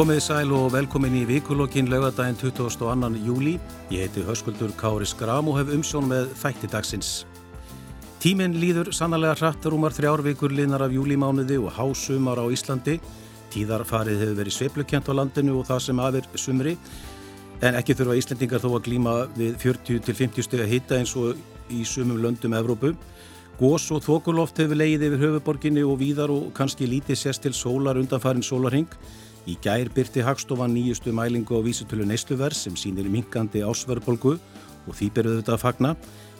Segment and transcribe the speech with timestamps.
[0.00, 3.18] Komið sæl og velkomin í vikulokkin laugadaginn 22.
[3.20, 3.58] júli.
[3.92, 7.10] Ég heiti Höskuldur Kári Skram og hef umsjón með þætti dagsins.
[8.24, 12.96] Tíminn líður sannlega hratt rúmar þrjár vikur linar af júlimánuði og hásumar á Íslandi.
[13.52, 16.76] Tíðarfarið hefur verið sveplukjent á landinu og það sem aðir sumri.
[17.60, 21.36] En ekki þurfa Íslendingar þó að glíma við 40-50 steg að hitta eins og
[21.68, 22.96] í sumum löndum Evrópu.
[23.60, 28.00] Gós og þokuloft hefur leið yfir höfuborginni og víðar og kannski lítið sérst til sólar
[28.00, 28.88] undanfarin sólarhing.
[29.48, 35.08] Í gær byrti Hagstofan nýjustu mælingu á vísutölu neysluverð sem sínir minkandi ásverðbolgu og því
[35.14, 35.94] berðu þetta að fagna.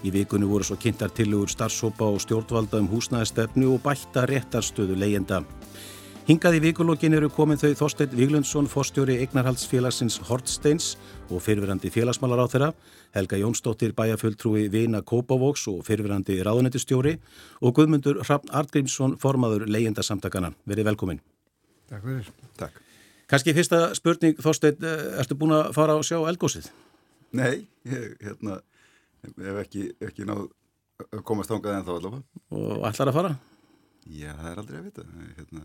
[0.04, 5.42] Í vikunni voru svo kynntar tilugur starfsópa og stjórnvalda um húsnæðistefnu og bætta réttarstöðu leyenda.
[6.28, 10.92] Hingað í vikulókin eru komin þau Þorstein Víglundsson, fórstjóri Eignarhaldsfélagsins Hortsteins
[11.26, 12.68] og fyrirverandi félagsmálar á þeirra,
[13.16, 17.16] Helga Jónsdóttir bæjafulltrúi Vina Kópavóks og fyrirverandi ráðunetistjóri
[17.64, 20.52] og Guðmundur Hrafn Artgrímsson, formaður leyendasamtakana.
[20.70, 21.24] Verið velkomin.
[21.90, 22.30] Takk fyrir.
[22.60, 22.78] Takk.
[23.30, 24.80] Kanski fyrsta spurning, Þorstein,
[25.20, 26.66] ertu búin að fara og sjá elgósið?
[27.38, 28.56] Nei, ég hérna,
[29.22, 30.48] hef ekki, ekki náð
[31.06, 32.40] að komast ángað en þá allavega.
[32.58, 33.30] Og ætlar að fara?
[34.10, 35.04] Já, það er aldrei að vita.
[35.36, 35.62] Hérna,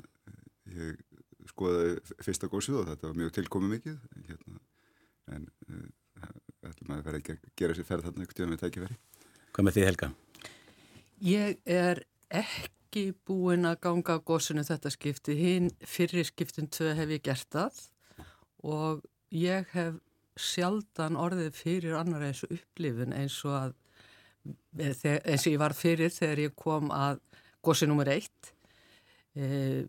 [0.75, 3.97] ég skoðaði fyrsta gósið og þetta var mjög tilkomið mikið
[4.29, 4.61] hérna,
[5.33, 6.29] en uh,
[6.69, 8.99] ætlum að vera ekki að gera sér ferð þarna ekkert í að með tækifæri.
[9.55, 10.13] Hvað með því Helga?
[11.25, 12.74] Ég er ekki
[13.27, 17.81] búin að ganga gósinu þetta skipti, hinn fyrir skiptin tvö hef ég gert það
[18.65, 19.03] og
[19.35, 19.99] ég hef
[20.35, 23.75] sjaldan orðið fyrir annar eins og upplifin eins og að
[24.77, 27.21] eins og ég var fyrir þegar ég kom að
[27.65, 28.51] gósi nummer eitt.
[29.35, 29.85] E,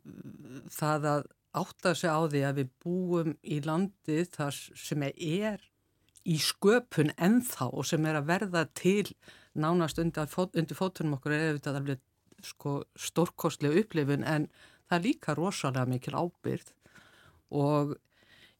[0.72, 1.26] það að
[1.56, 5.64] átta sig á því að við búum í landið þar sem er
[6.26, 9.06] í sköpun ennþá og sem er að verða til
[9.56, 12.02] nánast undir, undir fótunum okkur er auðvitað alveg
[12.46, 14.48] sko, stórkostlega upplifun en
[14.86, 16.72] það er líka rosalega mikil ábyrð
[17.56, 17.96] og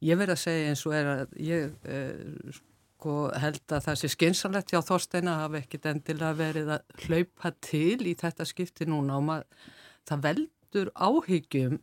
[0.05, 2.61] ég verð að segja eins og er að ég eh,
[3.07, 8.07] sko, held að það sé skynsalegt hjá Þorsteina hafa ekkit endilega verið að hlaupa til
[8.07, 9.19] í þetta skipti núna.
[9.19, 9.69] Og maður,
[10.09, 11.79] það veldur áhyggjum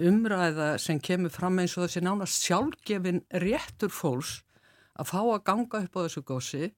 [0.00, 4.40] umræða sem kemur fram eins og þessi nánast sjálfgefin réttur fólks
[5.00, 6.70] að fá að ganga upp á þessu gósi,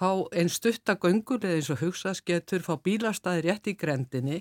[0.00, 4.40] fá einn stuttagöngur eða eins og hugsaðsgetur, fá bílastæði rétt í grendinni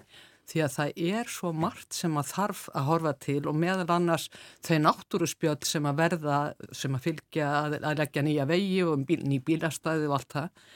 [0.49, 4.29] því að það er svo margt sem að þarf að horfa til og meðal annars
[4.65, 6.39] þau náttúruspjöld sem að verða,
[6.73, 10.69] sem að fylgja að, að leggja nýja vegi og bíl, ný bílastæði og allt það.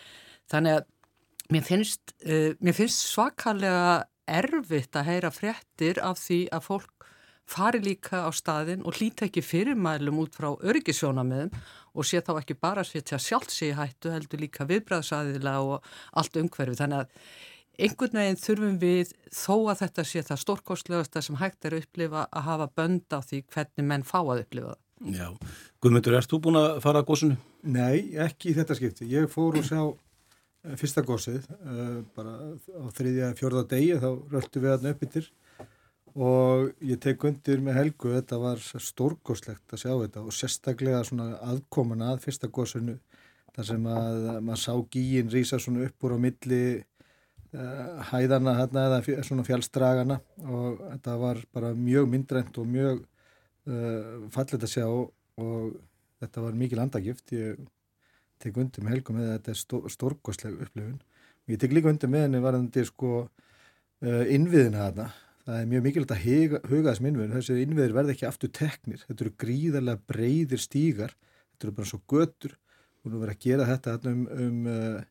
[0.53, 0.89] Þannig að
[1.55, 3.88] mér finnst, uh, mér finnst svakalega
[4.29, 6.92] erfitt að heyra fréttir af því að fólk
[7.49, 11.51] fari líka á staðin og hlýta ekki fyrirmælum út frá öryggisjónamiðum
[11.93, 16.77] og sé þá ekki bara að setja sjálfsíði hættu heldur líka viðbræðsæðila og allt umhverfi.
[16.79, 21.75] Þannig að einhvern veginn þurfum við þó að þetta sé það stórkostlegasta sem hægt er
[21.75, 24.81] að upplifa að hafa bönd á því hvernig menn fá að upplifa það.
[25.13, 25.27] Já,
[25.83, 27.37] Guðmundur, erst þú búin að fara að gósinu?
[27.67, 29.07] Nei, ekki í þetta skipti.
[29.11, 34.63] Ég fór og sjá uh, fyrsta gósið, uh, bara á þriðja, fjörða degi, þá röldu
[34.63, 35.27] við aðna upp yttir
[36.13, 41.40] og ég tek undir með Helgu, þetta var stórkostlegt að sjá þetta og sérstaklega svona
[41.41, 43.00] aðkomuna að fyrsta gósinu,
[43.56, 48.85] þar sem að maður sá gíin rýsa svona upp úr á milli uh, hæðana hérna
[48.90, 54.85] eða svona fjálstragana og þetta var bara mjög myndrænt og mjög uh, fallet að sjá
[54.85, 55.74] og
[56.22, 57.34] þetta var mikil andagift.
[57.34, 57.57] Ég
[58.41, 61.01] tek undir með Helgu með þetta stó, stórkostleg upplifun.
[61.44, 65.12] Og ég tek líka undir með henni varðandi sko uh, innviðina þarna
[65.44, 69.06] það er mjög mikilvægt að huga, huga þessum innviður þessi innviður verði ekki aftur teknir
[69.07, 72.56] þetta eru gríðarlega breyðir stígar þetta eru bara svo götur
[73.04, 75.01] og nú verður að gera þetta um, um uh,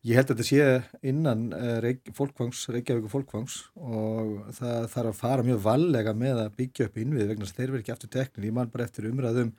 [0.00, 5.18] Ég held að þetta sé innan uh, Reykj fólkvangs, Reykjavík fólkvangs og það þarf að
[5.18, 8.46] fara mjög vallega með að byggja upp innvið vegna þeir verður ekki aftur teknir.
[8.48, 9.50] Ég man bara eftir umræðum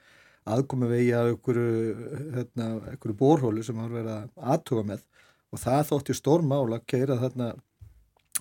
[0.49, 1.91] aðkomi vegi að einhverju,
[2.39, 2.71] hérna,
[3.19, 5.05] bórhólu sem har verið að aðtuga með
[5.53, 7.51] og það þótti stórmál að keira þarna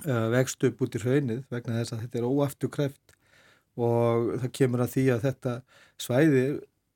[0.07, 3.17] vegst upp út í raunnið vegna þess að þetta er óafturkræft
[3.81, 5.55] og það kemur að því að þetta
[6.01, 6.45] svæði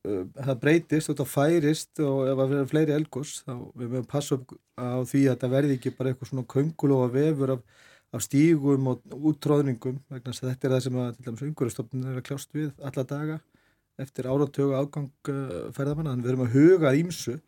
[0.05, 4.37] Uh, það breytist það færist og ef það verður fleiri elgos þá við mögum passa
[4.37, 7.63] upp á því að það verði ekki bara eitthvað svona köngulóa vefur af,
[8.13, 12.27] af stígum og úttróðningum vegna þess að þetta er það sem að umhverjastofnun er að
[12.29, 13.39] kljást við alla daga
[14.05, 16.13] eftir áratögu ágang uh, ferðamanna.
[16.13, 17.39] Þannig við erum að huga ímsu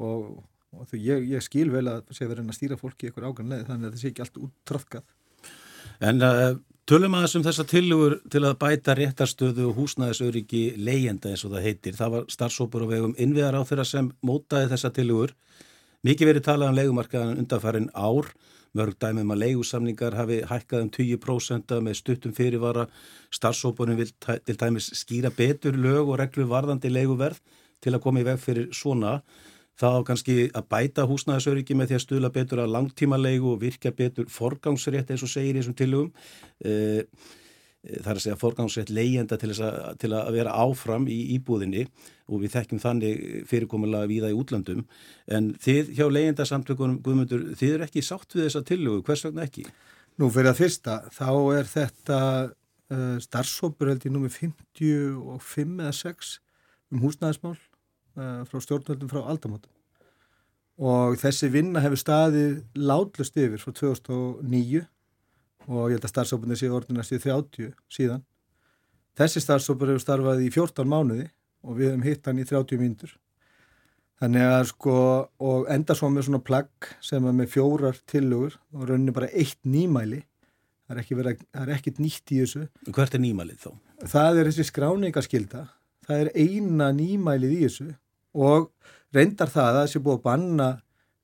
[0.00, 0.32] og,
[0.76, 3.88] og því ég, ég skil vel að það sé að stýra fólki eitthvað áganlega þannig
[3.88, 5.16] að það sé ekki allt úttrafkað
[6.00, 6.54] En uh,
[6.90, 11.66] Tölum aðeins um þessa tilugur til að bæta réttarstöðu og húsnæðisöryggi leyenda eins og það
[11.68, 11.94] heitir.
[11.94, 15.36] Það var starfsópur á vegum innviðar á þeirra sem mótaði þessa tilugur.
[16.02, 18.32] Mikið verið talað um leikumarkaðan undanfærin ár,
[18.74, 22.88] mörg dæmum að leigusamningar hafi hækkað um 10% með stuttum fyrirvara,
[23.38, 27.38] starfsópunum vil til dæmis skýra betur lög og reglu varðandi leiguverð
[27.78, 29.20] til að koma í veg fyrir svona.
[29.80, 33.60] Það á kannski að bæta húsnæðisöryggi með því að stuðla betur að langtíma leigu og
[33.62, 36.10] virka betur forgangsrétt eins og segir í þessum tilugum.
[36.60, 36.74] E
[37.80, 41.86] það er að segja forgangsrétt leyenda til, að, til að vera áfram í íbúðinni
[42.28, 44.82] og við þekkjum þannig fyrirkomulega viða í útlandum
[45.32, 49.64] en þið hjá leyendasamtökunum Guðmundur, þið eru ekki sátt við þessa tillögu, hvers vegna ekki?
[50.20, 56.36] Nú fyrir að fyrsta, þá er þetta uh, starfsópur held í númi 55 eða 6
[56.92, 57.56] um húsnæðismál
[58.48, 59.72] frá stjórnvöldum frá aldamótum
[60.80, 64.86] og þessi vinna hefur staðið látlust yfir frá 2009
[65.68, 68.22] og ég held að starfsópunni sé orðinast í 30 síðan.
[69.18, 71.28] Þessi starfsópur hefur starfað í 14 mánuði
[71.60, 73.12] og við hefum hitt hann í 30 mínutur.
[74.20, 74.96] Þannig að sko,
[75.40, 79.60] og enda svo með svona plagg sem er með fjórar tillögur og rauninni bara eitt
[79.64, 80.24] nýmæli.
[80.88, 82.66] Það er, ekki verið, það er ekkit nýtt í þessu.
[82.88, 83.70] Hvert er nýmælið þá?
[84.10, 85.64] Það er þessi skráningaskilda.
[86.08, 87.90] Það er eina nýmælið í þessu
[88.34, 88.70] og
[89.14, 90.70] reyndar það að þessi búið að banna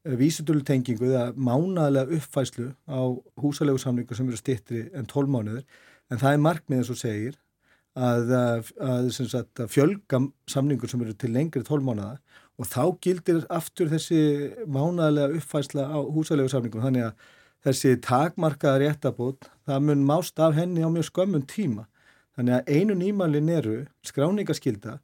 [0.06, 3.00] vísutölutengingu eða mánaðlega uppfæslu á
[3.42, 5.64] húsalegu samlingu sem eru stittri en 12 mánuður
[6.10, 7.38] en það er markmið eins og segir
[7.96, 10.20] að, að, að, að fjölga
[10.50, 12.18] samlingur sem eru til lengri 12 mánuða
[12.56, 14.20] og þá gildir aftur þessi
[14.70, 17.26] mánaðlega uppfæsla á húsalegu samlingu þannig að
[17.66, 21.86] þessi takmarkaða réttabót það mun mást af henni á mjög skömmun tíma.
[22.36, 23.76] Þannig að einu nýmalin eru
[24.06, 24.98] skráningaskilda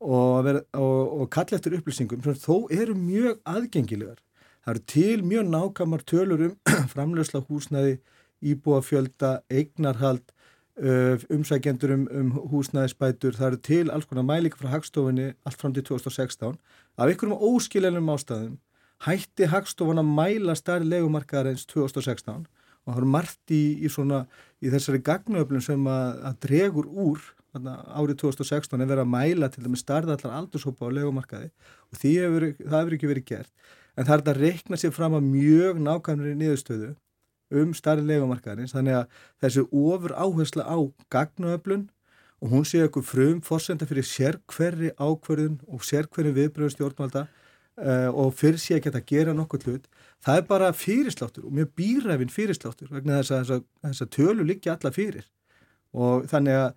[0.00, 0.46] og,
[0.76, 4.20] og, og kall eftir upplýsingum sem þó eru mjög aðgengilegar
[4.66, 6.54] Það eru til mjög nákvæmar tölur um
[6.92, 8.00] framlegsla húsnæði,
[8.42, 10.32] íbúafjölda, eignarhald,
[11.30, 13.36] umsækjendur um, um húsnæðisbætur.
[13.38, 16.58] Það eru til alls konar mælíka frá Hagstofunni allt fram til 2016.
[16.98, 18.58] Af einhverjum óskiljanum ástæðum
[19.06, 24.24] hætti Hagstofun að mæla starri legumarkaðar eins 2016 og það eru margt í, í, svona,
[24.58, 27.22] í þessari gagnaöflun sem að, að dregur úr
[27.56, 31.50] árið 2016 að vera að mæla til dæmis starðallar aldurshópa á legumarkaði
[31.92, 33.52] og hefur, það hefur ekki verið gert.
[33.96, 36.92] En það er að reikna sér fram að mjög nákvæmri niðurstöðu
[37.56, 40.78] um starri leifamarkaðarins þannig að þessi ofur áhersla á
[41.14, 41.86] gagnuöflun
[42.42, 48.34] og hún sé eitthvað frum fórsenda fyrir sérkverri ákverðun og sérkverri viðbröðu stjórnvalda uh, og
[48.36, 49.86] fyrir sé ekki að gera nokkuð hlut
[50.24, 54.74] það er bara fyrirsláttur og mjög býræfin fyrirsláttur vegna þess að þess að tölu liggja
[54.76, 55.26] alla fyrir.
[55.96, 56.70] Og þannig að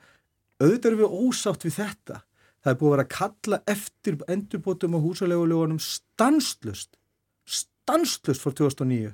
[0.59, 2.21] auðvitað eru við ósátt við þetta
[2.59, 6.97] það er búið að vera að kalla eftir endurbótum á húsalegulegunum stanslust
[7.47, 9.13] stanslust fór 2009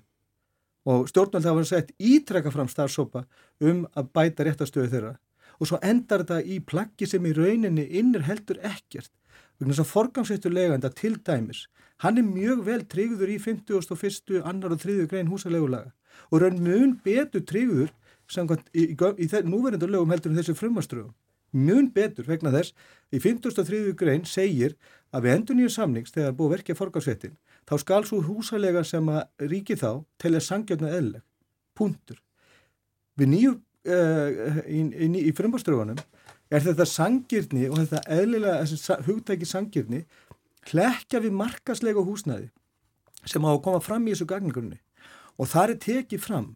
[0.85, 3.25] og stjórnvöld hafa sett ítrekka fram starfsópa
[3.61, 5.13] um að bæta réttastöðu þeirra
[5.59, 9.11] og svo endar þetta í plaggi sem í rauninni innir heldur ekkert
[9.59, 11.65] vegna þess að forgangsættu leganda til dæmis
[12.03, 14.41] hann er mjög vel tryggður í 51.
[14.43, 15.05] annar og 3.
[15.11, 15.93] grein húsalegulaga
[16.31, 17.93] og raun mun betur tryggður
[18.73, 21.13] í, í, í, núverðindu lögum heldur en þessu frumaströgum
[21.55, 22.75] mjög betur vegna þess
[23.11, 23.93] í 53.
[23.97, 24.75] grein segir
[25.15, 29.49] að við endur nýju samnings þegar búið verkið forgangsættin þá skal svo húsalega sem að
[29.51, 31.23] ríki þá telja sangjöfna eðleg.
[31.75, 32.19] Puntur.
[33.19, 35.99] Við nýju uh, í, í, í frumbáströfunum
[36.53, 40.03] er þetta sangirni og þetta eðlilega hugtæki sangirni
[40.69, 42.51] hlekja við markaslega húsnæði
[43.25, 44.79] sem á að koma fram í þessu gagningunni
[45.41, 46.51] og það er tekið fram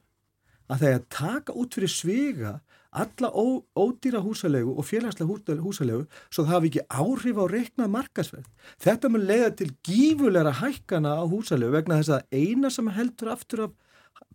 [0.70, 2.53] að að taka út fyrir svega
[2.89, 8.48] alla ó, ódýra húsalegu og félagslega húsalegu svo það hafi ekki áhrif á reiknað markasverð.
[8.81, 13.60] Þetta mun leiða til gífulegra hækkana á húsalegu vegna þess að eina sem heldur aftur
[13.67, 13.72] af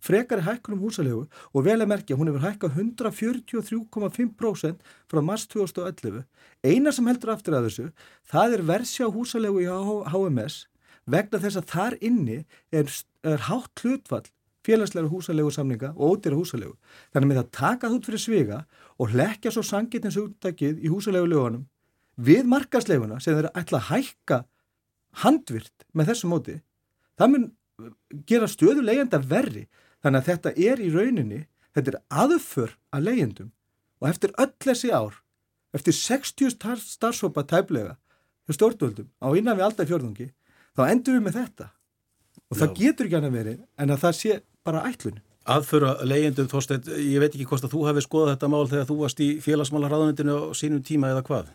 [0.01, 4.79] frekari hækkunum húsalegu og vel að merkja, hún hefur hækkað 143,5%
[5.11, 6.23] frá mars 2011.
[6.63, 7.85] Eina sem heldur aftur af þessu,
[8.29, 9.67] það er versja húsalegu í
[10.11, 10.55] HMS
[11.05, 12.39] vegna þess að þar inni
[12.73, 12.85] er,
[13.21, 14.25] er hátt hlutfall
[14.65, 16.73] félagslega húsalegu samninga og ódýra húsalegu.
[17.13, 18.59] Þannig með það taka þú fyrir sviga
[18.97, 21.65] og hlekja svo sangitins úttakið í húsalegu lögunum
[22.15, 24.39] við markasleguna sem þeir ætla að hækka
[25.23, 26.55] handvirt með þessu móti.
[27.19, 27.49] Það mun
[28.27, 29.67] gera stöðu leyenda verri.
[30.03, 31.41] Þannig að þetta er í rauninni,
[31.75, 33.51] þetta er aðför að leyendum
[34.01, 35.15] og eftir öll þessi ár,
[35.73, 36.53] eftir 60
[36.83, 37.95] starfsópa tæplega
[38.45, 40.27] hjá stjórnvöldum á innan við alltaf fjörðungi,
[40.77, 41.69] þá endur við með þetta
[42.45, 42.59] og Já.
[42.61, 45.21] það getur ekki annað verið en að það sé bara ætlun.
[45.45, 48.95] Aðföra leyendum Þorstein, ég veit ekki hvort að þú hefði skoðað þetta mál þegar þú
[49.03, 51.51] varst í félagsmálarraðanendinu á sínum tíma eða hvað?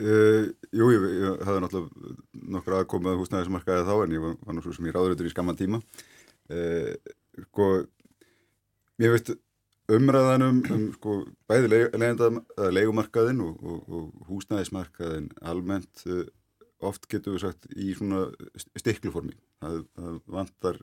[0.00, 2.14] Uh, jú, ég, ég hafði náttúrulega
[2.54, 5.58] nokkur aðkomað húsnæðismarkaði þá en ég var, var nú svo sem ég ráður í skamman
[5.58, 5.82] tíma.
[6.48, 6.94] Uh,
[7.50, 7.68] sko,
[9.04, 9.34] ég veist
[9.90, 11.16] umræðanum um sko,
[11.50, 11.84] bæði
[12.70, 16.24] leigumarkaðin og, og, og húsnæðismarkaðin almennt uh,
[16.86, 18.28] oft getur við sagt í svona
[18.78, 19.36] stikluformi.
[19.60, 20.80] Það, það vantar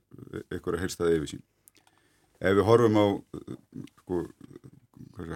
[0.48, 1.46] einhverja helstaði yfir sín.
[2.38, 3.05] Ef við horfum á
[4.03, 4.22] sko,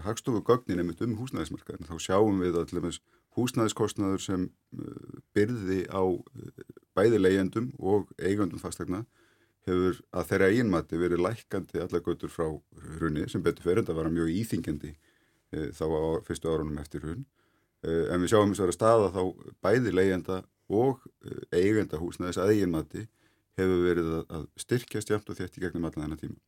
[0.06, 3.00] hagstofu gögnin einmitt um húsnæðismarkaðin þá sjáum við að
[3.32, 4.42] húsnæðiskostnaður sem
[4.76, 9.06] uh, byrði á uh, bæði leyendum og eigandum fastegna
[9.68, 12.48] hefur að þeirra einmati verið lækandi allar götur frá
[12.98, 17.04] hrunni sem betur fyrir þetta að vera mjög íþingjandi e, þá á fyrstu árunum eftir
[17.06, 17.26] hrunn
[17.86, 19.22] e, en við sjáum þess að vera staða þá
[19.68, 20.40] bæði leyenda
[20.72, 23.06] og e, eigenda húsnaðis að einmati
[23.60, 26.40] hefur verið að, styrkjast jæmt og þétt í gegnum allan þennan tíma.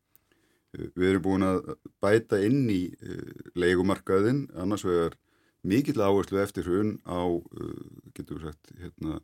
[0.73, 3.19] E, við erum búin að bæta inn í e,
[3.59, 5.17] leikumarkaðin annars vegar
[5.63, 7.69] mikill áherslu eftir hrunn á, e,
[8.17, 9.21] getur við sagt, hérna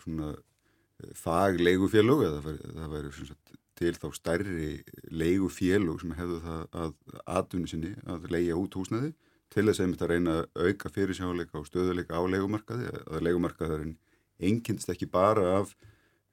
[0.00, 0.34] svona
[1.20, 3.26] fagleigufélög eða það væri
[3.76, 4.68] til þá stærri
[5.12, 6.94] leigufélög sem hefðu það að
[7.36, 9.12] aðunni sinni að leia út húsnaði
[9.52, 13.94] til þess að einmitt að reyna að auka fyrirsjáleika og stöðuleika á leigumarkaði að leigumarkaðarinn
[14.48, 15.74] enginnst ekki bara af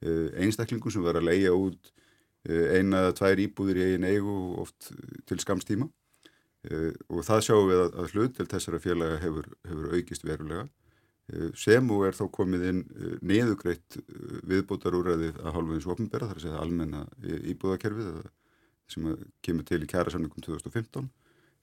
[0.04, 1.92] einstaklingum sem verður að leia út
[2.50, 4.92] uh, eina eða tvær íbúðir í eigin eigu oft
[5.30, 5.90] til skamstíma
[7.12, 10.62] og það sjáum við að, hlut til þessara félaga hefur, hefur aukist verulega.
[11.32, 16.40] Eh, sem og er þá komið inn eh, neðugreitt eh, viðbótarúræði að og ofnbæra, þar
[16.42, 17.04] að segja almenna
[17.54, 18.10] íbúðakerfið
[18.92, 19.08] sem
[19.46, 21.08] kemur til í kærasamningum 2015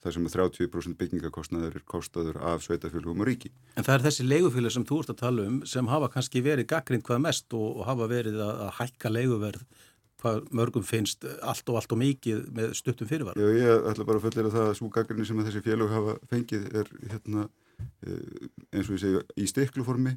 [0.01, 3.53] þar sem að 30% byggingakostnaður er kostaður af sveitafélagum og ríki.
[3.77, 6.69] En það er þessi leigufélag sem þú ert að tala um sem hafa kannski verið
[6.73, 9.65] gaggrind hvað mest og, og hafa verið að, að hækka leiguverð
[10.21, 13.39] hvað mörgum finnst allt og allt og mikið með stuttum fyrirvar.
[13.41, 16.67] Já, ég ætla bara að fullera það að svo gaggrinni sem þessi félag hafa fengið
[16.77, 17.47] er hérna
[18.05, 20.15] Eh, eins og ég segja í stikluformi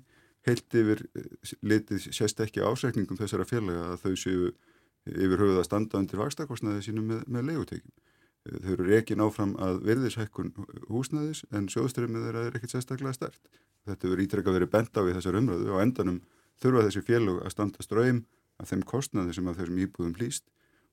[0.48, 4.50] heilt yfir eh, litið sérst ekki ásækningum þessara félaga að þau séu
[5.04, 7.92] yfir höfuð að standa undir vakstakostnaði sínum með, með legutekim.
[8.44, 10.54] Eh, þau eru rekin áfram að verðishækkun
[10.92, 13.42] húsnaðis en sjóðströmmið þeirra er ekkert sérstaklega stert.
[13.88, 16.22] Þetta verður ítrekka verið bent á í þessar umröðu og endanum
[16.62, 18.24] þurfa þessi félag að standa ströym
[18.60, 20.44] af þeim kostnaði sem af þessum íbúðum hlýst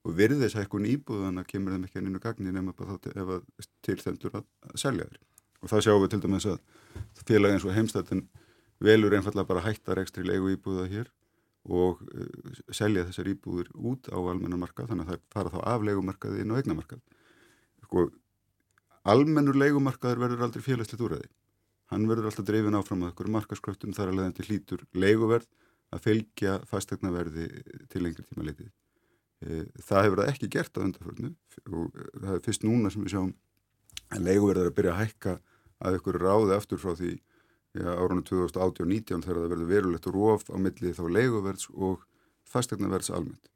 [0.02, 3.44] og verðishækkun íbúðana kemur þeim ekki að nynnu gagni nema ef að
[3.86, 5.28] tilþendur að selja þeirri
[5.62, 6.62] og það sjáum við til dæmis að
[7.28, 8.24] félag eins og heimstættin
[8.82, 11.12] velur einfallega bara hættar ekstri leigu íbúða hér
[11.70, 16.42] og uh, selja þessar íbúður út á almennamarkað þannig að það fara þá af leigumarkaði
[16.42, 17.04] inn á eignamarkað
[17.92, 18.08] sko,
[19.12, 21.32] almennur leigumarkaður verður aldrei félagslegt úr að því
[21.92, 25.50] hann verður alltaf drifin áfram að okkur markaskröftun þar að leiðan til hlítur leiguverð
[25.92, 27.48] að fylgja fastegnaverði
[27.92, 31.34] til lengri tíma litið e, það hefur það ekki gert á undarförnu
[31.68, 33.34] og það er fyrst núna sem við sjáum
[34.12, 35.36] að leiguverð er að byrja að hækka
[35.82, 37.12] að ykkur ráði aftur frá því
[37.76, 42.06] ja, árunum 2018-19 þegar það verður verulegt róf á millið þá leiguverðs og
[42.52, 43.52] fastegnaverðs almennt.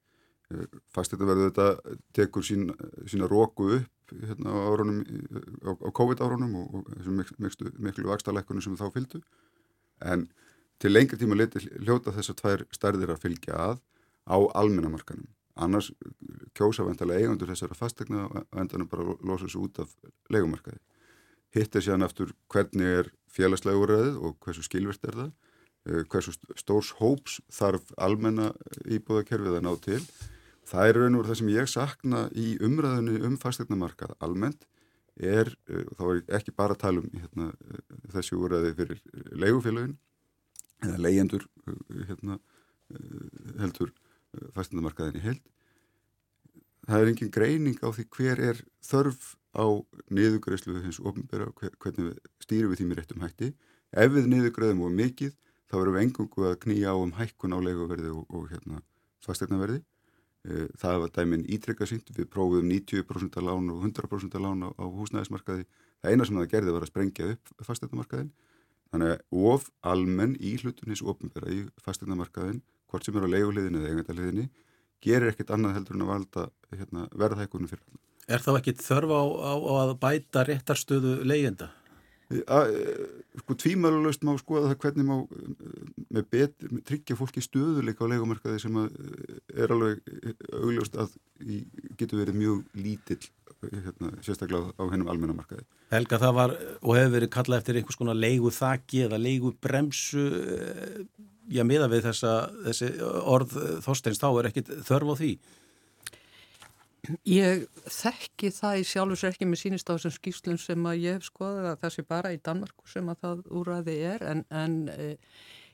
[0.51, 2.70] Eh, fastegnaverðu þetta tekur sín,
[3.10, 5.00] sína róku upp hérna, á, árunum,
[5.66, 7.22] á, á COVID-árunum og, og þessum
[7.80, 9.22] miklu, vakstalækkunum sem þá fylgdu
[10.06, 10.28] en
[10.80, 13.80] til lengri tíma liti hljóta þessar tvær stærðir að fylgja að
[14.28, 15.30] á almennamarkanum.
[15.56, 15.94] Annars
[16.58, 19.94] kjósa vendalega eigundur þessara fastegna og endanum bara losa þessu út af
[20.34, 20.82] leigumarkaði
[21.56, 25.32] hitt er séðan aftur hvernig er félagslega úrræðið og hversu skilvirt er það,
[25.88, 28.52] eh, hversu stórs hóps þarf almenna
[28.84, 30.02] íbúðakerfið að ná til.
[30.66, 34.66] Það er raun og það sem ég sakna í umræðinu um fastegnamarkað almennt
[35.16, 39.98] er, eh, þá er ekki bara að tala um hérna, eh, þessi úrræði fyrir leigufélagin
[40.84, 41.46] eða leyendur
[42.10, 42.40] hérna,
[43.58, 43.94] heldur
[44.54, 45.42] fastegnamarkaðin í held.
[46.86, 49.66] Það er engin greining á því hver er þörf á
[50.12, 53.50] niðugræslu hins ofnbæra hvernig við stýrum við því með réttum hætti
[53.96, 55.34] ef við niðugræðum og mikið
[55.66, 58.82] þá verðum við engungu að knýja á um hækkun á leikuverði og, og hérna
[59.24, 59.84] fastegnaverði e,
[60.82, 64.86] það var dæmin ítrekka sínt við prófum 90% að lána og 100% að lána á
[64.86, 65.66] húsnæðismarkaði.
[66.02, 68.32] Það eina sem það gerði var að sprengja upp fastegnamarkaðin
[68.92, 72.62] þannig að of almenn í hlutun hins ofnbæra í fastegnamarkaðin
[72.92, 74.46] hvort sem er á leikuliðinni eða eigandaliðinni
[75.06, 79.12] gerir ekkert annað heldur en að valda hérna, verðhækkunum fyrir allar Er þá ekki þörf
[79.14, 81.70] á, á, á að bæta réttarstöðu leyenda?
[82.34, 82.42] E,
[83.44, 85.18] sko tvímælulegst má skoða það hvernig má
[86.16, 90.02] með betur, með tryggja fólki stöðuleika á leikumarkaði sem er alveg
[90.56, 91.16] augljóst að
[92.00, 93.22] getur verið mjög lítill
[93.66, 95.66] hérna, sérstaklega á hennum almennamarkaði.
[95.94, 100.26] Helga það var og hefur verið kallað eftir einhvers konar leigu þakki eða leigu bremsu
[101.52, 102.34] já miða við þessa,
[102.66, 103.54] þessi orð
[103.86, 105.32] Þorsteins þá er ekkit þörf á því?
[107.30, 111.20] Ég þekki það í sjálfur sér ekki með sínist á þessum skýrslun sem að ég
[111.20, 114.78] hef skoðað að það sé bara í Danmarku sem að það úræði er en, en
[114.90, 115.12] e,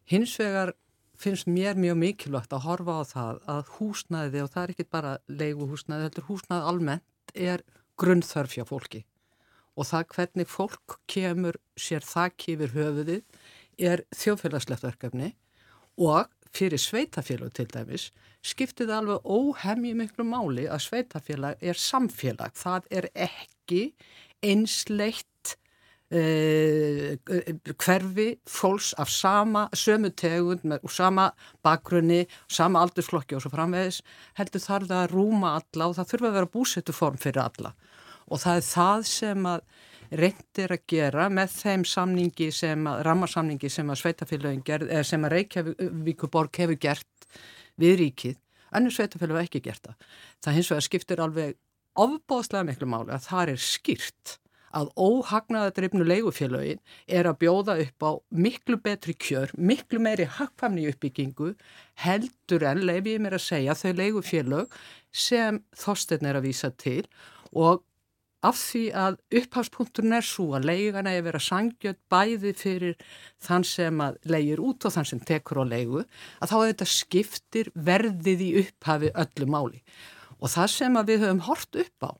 [0.10, 0.74] hins vegar
[1.22, 5.13] finnst mér mjög mikilvægt að horfa á það að húsnæði og það er ekki bara
[5.29, 7.63] leiguhúsnæði, þetta er húsnæði almennt er
[8.01, 9.03] grunnþörf hjá fólki
[9.77, 13.22] og það hvernig fólk kemur sér þakki yfir höfuðið
[13.91, 15.31] er þjóðfélagslegt verkefni
[16.01, 18.10] og fyrir sveitafélag til dæmis
[18.46, 22.55] skiptið alveg óhemji miklu máli að sveitafélag er samfélag.
[22.58, 23.84] Það er ekki
[24.41, 25.27] einsleitt
[26.12, 31.30] uh, hverfi fólks af sama sömu tegund með sama
[31.63, 34.01] bakgrunni, sama aldursflokki og svo framvegis
[34.39, 37.75] heldur þar það að rúma alla og það þurfa að vera búsettu form fyrir alla
[38.32, 39.63] og það er það sem að
[40.12, 45.27] reyndir að gera með þeim samningi sem að, rammarsamningi sem að sveitafélagin gerð, eða sem
[45.27, 47.27] að Reykjavíkuborg hefur gert
[47.80, 48.39] við ríkið,
[48.75, 50.10] annir sveitafélag hefur ekki gert það.
[50.44, 51.58] Það hins vegar skiptir alveg
[52.01, 54.36] ofbóðslega miklu máli að það er skýrt
[54.78, 61.54] að óhagnaðadrifnu leigufélagin er að bjóða upp á miklu betri kjör, miklu meiri hagfamni uppbyggingu
[62.06, 67.04] heldur en leif ég mér að segja þau leigufélag sem Þorstein er að vísa til.
[67.51, 67.84] Og
[68.42, 72.96] af því að upphafspunkturinn er svo að leigana er verið að sangja bæði fyrir
[73.44, 76.90] þann sem að leigir út og þann sem tekur á leigu að þá er þetta
[76.96, 79.84] skiptir verðið í upphafi öllu máli.
[80.42, 82.12] Og það sem að við höfum hort upp á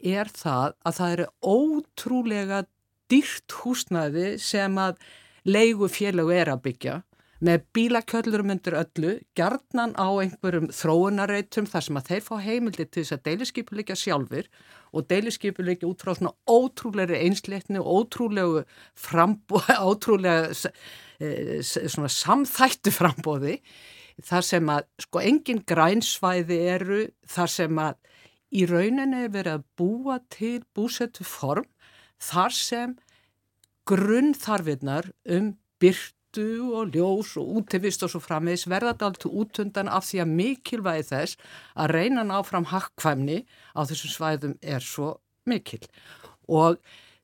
[0.00, 2.62] er það að það eru ótrúlega
[3.10, 4.98] dýrt húsnaði sem að
[5.46, 6.96] leigu félög er að byggja.
[7.44, 13.02] Með bílakjöllurum undir öllu, gjarnan á einhverjum þróunarreitum þar sem að þeir fá heimildi til
[13.02, 14.48] þess að deiliskypuleikja sjálfur
[14.96, 18.64] og deiliskypuleikja út frá svona ótrúlega einsleitni og ótrúlega
[18.96, 23.58] frambóð, ótrúlega svona samþættu frambóði
[24.24, 28.00] þar sem að sko engin grænsvæði eru þar sem að
[28.56, 31.68] í rauninni er verið að búa til búsettu form
[32.22, 32.96] þar sem
[33.86, 39.88] grunnþarfinnar um byrt burtu og ljós og útivist og svo framvegs verða þetta alltaf útundan
[39.88, 41.36] af því að mikilvægi þess
[41.74, 45.84] að reyna ná fram hakkvæmni á þessum svæðum er svo mikil.
[46.48, 46.78] Og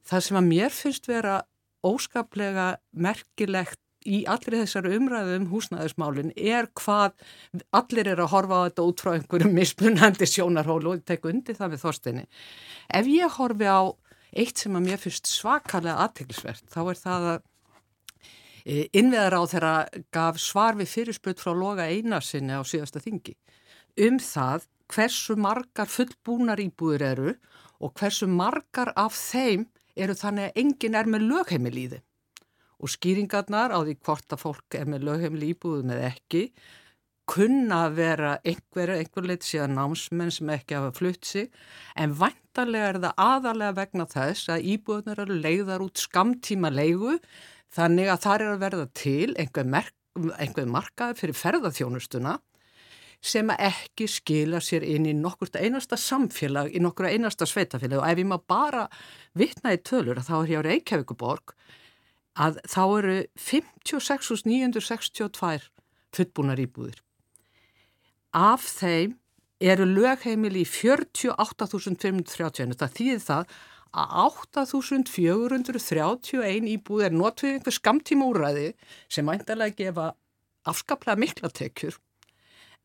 [0.04, 1.42] það sem að mér finnst vera
[1.84, 7.14] óskaplega merkilegt í allir þessari umræðum um húsnæðismálinn er hvað
[7.74, 11.76] allir er að horfa á þetta út frá einhverjum mismunandi sjónarhólu og tek undir það
[11.76, 12.26] við þorstinni.
[12.92, 13.82] Ef ég horfi á
[14.32, 17.40] eitt sem að mér finnst svakalega aðteglisvert þá er það að
[18.62, 19.76] Eh, innveðar á þeirra
[20.14, 23.34] gaf svar við fyrirspöld frá loga einarsinni á síðasta þingi
[24.06, 27.32] um það hversu margar fullbúnar íbúður eru
[27.82, 29.66] og hversu margar af þeim
[29.98, 32.04] eru þannig að enginn er með lögheimil í þeim.
[32.82, 36.44] Og skýringarnar á því hvort að fólk er með lögheimil íbúðu með ekki
[37.32, 41.52] kunna að vera einhver, einhver leitt síðan námsmenn sem ekki hafa flutt sig
[41.94, 47.20] en vantarlega er það aðalega vegna þess að íbúðunar eru leiðar út skamtíma leigu
[47.72, 49.92] Þannig að það er að verða til einhver,
[50.36, 52.34] einhver markaði fyrir ferðarþjónustuna
[53.22, 58.18] sem ekki skila sér inn í nokkur einasta samfélag, í nokkur einasta sveitafélag og ef
[58.20, 58.88] ég má bara
[59.38, 61.54] vitna í tölur að þá er hér Reykjavíkuborg
[62.38, 65.70] að þá eru 56.962
[66.12, 67.02] fullbúnar íbúðir.
[68.32, 69.18] Af þeim
[69.62, 73.44] eru lögheimil í 48.530, það þýðir það
[73.92, 74.08] að
[74.56, 78.68] 8.431 íbúð er notfið einhver skamtíma úræði
[79.12, 80.06] sem mæntalega gefa
[80.68, 81.94] afskaplega mikla tekjur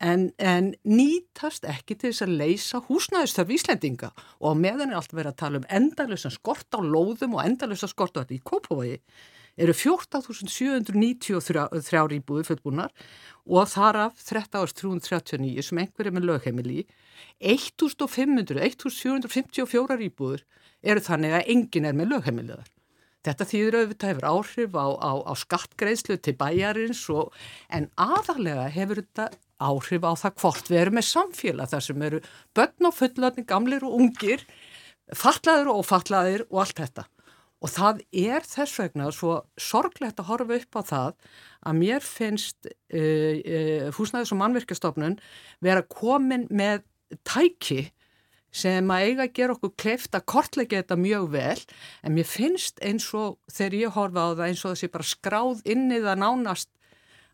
[0.04, 4.10] en, en nýtast ekki til þess að leysa húsnæðistöf Íslendinga.
[4.46, 8.16] Og meðan er allt verið að tala um endalösa skort á lóðum og endalösa skort
[8.18, 8.98] á þetta í Kópavogi.
[9.58, 12.92] Eru 14.793 íbúður fullbúnar
[13.50, 16.80] og þar af 13.339 sem einhverjum er lögheimili
[17.42, 20.46] 1.500, 1.754 íbúður
[20.86, 22.70] eru þannig að enginn er með lögheimiliðar.
[23.26, 27.34] Þetta þýður auðvitað hefur áhrif á, á, á skattgreðslu til bæjarins og,
[27.74, 32.24] en aðalega hefur þetta áhrif á það hvort við erum með samfélag þar sem eru
[32.58, 34.44] börn og fullarnir, gamlir og ungir,
[35.16, 37.08] fallaður og ofallaður og allt þetta.
[37.58, 41.14] Og það er þess vegna svo sorglegt að horfa upp á það
[41.66, 45.18] að mér finnst uh, uh, húsnæðis og mannverkjastofnun
[45.66, 46.86] vera komin með
[47.26, 47.88] tæki
[48.54, 51.60] sem að eiga að gera okkur kleift að kortleika þetta mjög vel
[52.06, 55.64] en mér finnst eins og þegar ég horfa á það eins og þessi bara skráð
[55.74, 56.70] inn í það nánast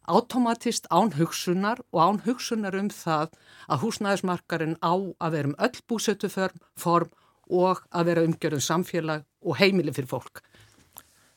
[0.08, 3.36] automatist án hugsunar og án hugsunar um það
[3.68, 7.12] að húsnæðismarkarinn á að vera um öll búsettuform
[7.54, 10.44] og að vera umgjörðum samfélag og heimili fyrir fólk.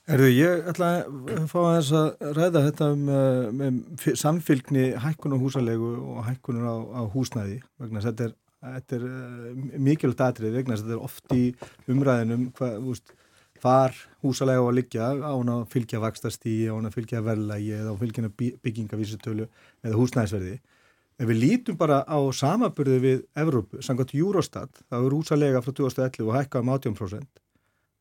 [0.07, 3.79] Erðu, ég ætla að fá að þess að ræða þetta um, um, um
[4.23, 10.23] samfélgni hækkunar húsalegu og hækkunar á, á húsnæði vegna þetta er þetta er uh, mikilvægt
[10.29, 11.43] aðrið vegna þetta er oft í
[11.91, 13.17] umræðinum hvað, úst,
[13.63, 17.73] hvar húsalega á að liggja á hann að fylgja vakstastíi á hann að fylgja verðlægi
[17.79, 19.49] eða á fylgjana byggingavísutölu
[19.85, 20.59] eða húsnæðisverði.
[21.17, 26.29] Ef við lítum bara á samaburði við Evrópu, samkvæmt Eurostat þá er húsalega frá 2011
[26.29, 27.43] og hækka um 18%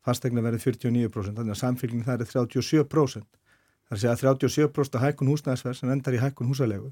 [0.05, 3.41] fastegna verið 49% þannig að samfélgin það er 37%
[3.85, 6.87] Það er að segja 37% hækkun húsnæðisverð sem endar í hækkun húsalegu.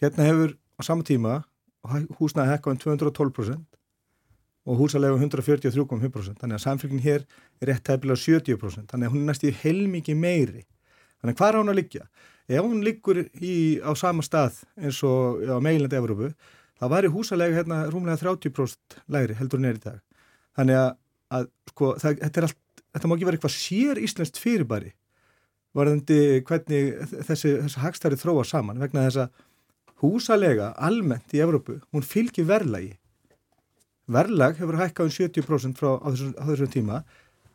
[0.00, 1.42] Hérna hefur á sama tíma
[2.16, 3.75] húsnæði hækkun 212%
[4.66, 6.40] og húsalegu 143,5%.
[6.40, 7.24] Þannig að samfélgin hér
[7.62, 8.88] er rétt tæpilega 70%.
[8.90, 10.64] Þannig að hún er næst í heilmikið meiri.
[11.20, 12.04] Þannig að hvað er hún að liggja?
[12.46, 16.30] Ef hún liggur í, á sama stað eins og á meilandi Evrópu,
[16.78, 19.98] þá væri húsalega hérna rúmlega 30% lægri heldur í dag.
[20.58, 20.92] Þannig að,
[21.38, 24.92] að sko, það, þetta, allt, þetta má ekki vera eitthvað sér íslenskt fyrirbæri
[25.76, 26.94] varðandi hvernig
[27.26, 29.42] þessi, þessi hagstæri þróa saman vegna þess að
[30.02, 32.94] húsalega almennt í Evrópu, hún fylgir verðlagi.
[34.06, 37.00] Verðlag hefur hækkað um 70% frá, á, þessum, á þessum tíma,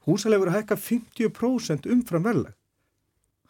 [0.08, 2.58] húsalega hefur hækkað 50% umfram verðlag.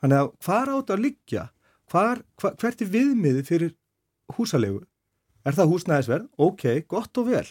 [0.02, 1.46] Þannig að hvað átt að liggja,
[1.92, 3.74] hvar, hva, hvert er viðmiði fyrir
[4.38, 4.84] húsalegu?
[5.46, 6.30] Er það húsnæðisverð?
[6.38, 7.48] Ok, gott og vel.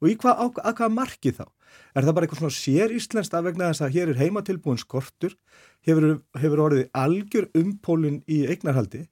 [0.00, 1.46] Og í hvað, á, að hvað marki þá?
[1.94, 5.36] Er það bara eitthvað svona sér íslenskt af vegna þess að hér er heimatilbúin skortur,
[5.86, 9.06] hefur, hefur orðið algjör umpólun í eignarhaldi.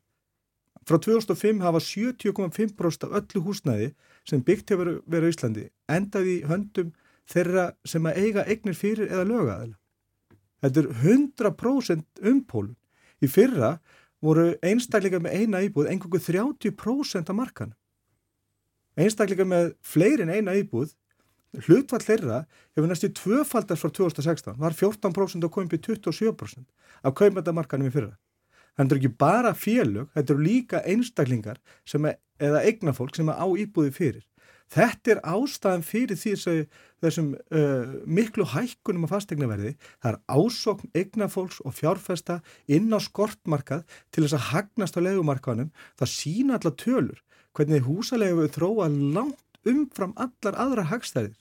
[0.89, 3.91] Frá 2005 hafa 70,5% af öllu húsnæði
[4.29, 6.95] sem byggt hefur verið á Íslandi endaði höndum
[7.29, 9.77] þeirra sem að eiga eignir fyrir eða lögaðila.
[10.65, 12.77] Þetta er 100% umpólun.
[13.21, 13.77] Í fyrra
[14.25, 17.75] voru einstakleika með eina íbúð engungu 30% af markan.
[18.99, 20.97] Einstakleika með fleirin eina íbúð
[21.57, 22.43] Hlutfall þeirra
[22.77, 26.67] hefur næstu tvöfaldast frá 2016, var 14% og komið upp í 27%
[27.03, 28.17] af kaupandamarkanum í fyrra.
[28.79, 33.47] Þannig er ekki bara félög, þetta eru líka einstaklingar er, eða eignafólk sem er á
[33.59, 34.25] íbúði fyrir.
[34.69, 36.35] Þetta er ástæðan fyrir því
[37.01, 39.73] þessum uh, miklu hækkunum á fastegnaverði.
[40.05, 42.39] Það er ásokn eignafólks og fjárfesta
[42.69, 45.73] inn á skortmarkað til þess að hagnast á legumarkanum.
[45.99, 47.25] Það sína allar tölur
[47.57, 51.35] hvernig húsalegu þróa langt umfram allar aðra hagstæðir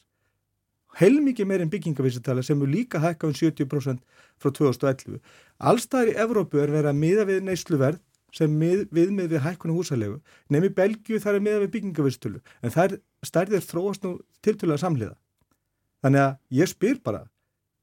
[1.01, 4.01] heilmikið meirinn byggingavísitala sem er líka hækka um 70%
[4.41, 5.19] frá 2011.
[5.59, 8.01] Allstæðir í Evrópu er verið að miða við neysluverð
[8.35, 10.17] sem mið, viðmið við hækkunum húsalegu
[10.51, 15.15] nefnir Belgiu þar er miða við byggingavísitölu en það er stærðir þróast nú tiltölulega samliða.
[16.03, 17.23] Þannig að ég spyr bara,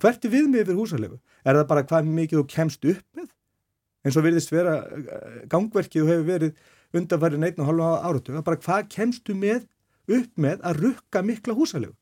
[0.02, 1.18] hvert er viðmið við húsalegu?
[1.44, 3.32] Er það bara hvað mikið þú kemst upp með?
[4.04, 8.60] eins og virðist vera eh, gangverkið og hefur verið undanfærið neitt og halva áratu, bara
[8.60, 9.64] hvað kemstu með
[10.04, 11.94] upp með að rukka mikla húsalegu?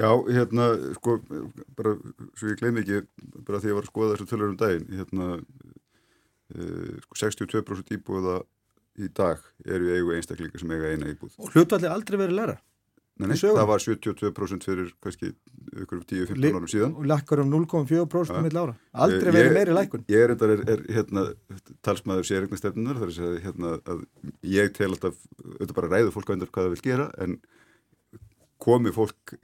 [0.00, 1.18] Já, hérna, sko,
[1.76, 1.92] bara,
[2.38, 3.02] svo ég gleymi ekki,
[3.44, 5.28] bara því að ég var að skoða þessu tölur um daginn, hérna,
[6.56, 8.40] uh, sko, 62% íbúða
[9.00, 11.36] í dag eru í eigu einstaklinga sem eiga eina íbúð.
[11.40, 12.58] Og hlutalli aldrei verið læra?
[13.20, 15.34] Nei, það var 72% fyrir kannski
[15.82, 16.94] ykkur 10-15 árum síðan.
[16.96, 18.40] Og lakkar um 0,4% ja.
[18.44, 18.74] mill ára.
[19.04, 20.04] Aldrei verið meiri lækun.
[20.08, 21.26] Ég er, er, er hérna,
[21.84, 24.04] talsmaður sérregnastefnunar, þar að, hérna, að
[24.48, 27.36] ég tel alltaf, auðvitað bara ræðu fólk á endur hvað það vil gera, en
[28.60, 29.36] komi fólk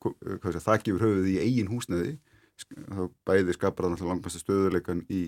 [0.00, 2.18] það gefur höfuð í eigin húsneði,
[2.60, 5.22] þá bæði skapar það náttúrulega langbæsta stöðuleikan í,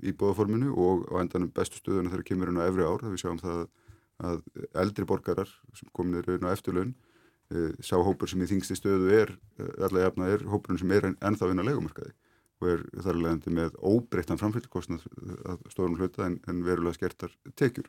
[0.00, 3.22] í bóðaforminu og á endanum bestu stöðuna þegar kemur inn á efri ár, það við
[3.24, 3.60] sjáum það
[4.20, 4.40] að
[4.82, 6.94] eldri borgarar sem kominir raun á eftirlaun
[7.52, 11.08] e, sá hópur sem í þingsti stöðu er eh, allega jafna er hópurinn sem er
[11.12, 12.12] ennþá inn á leikumarkaði
[12.60, 15.06] og er þar leðandi með óbreyttan framfyllkostnað
[15.48, 17.88] að stórum hluta en, en verulega skertar tekjur.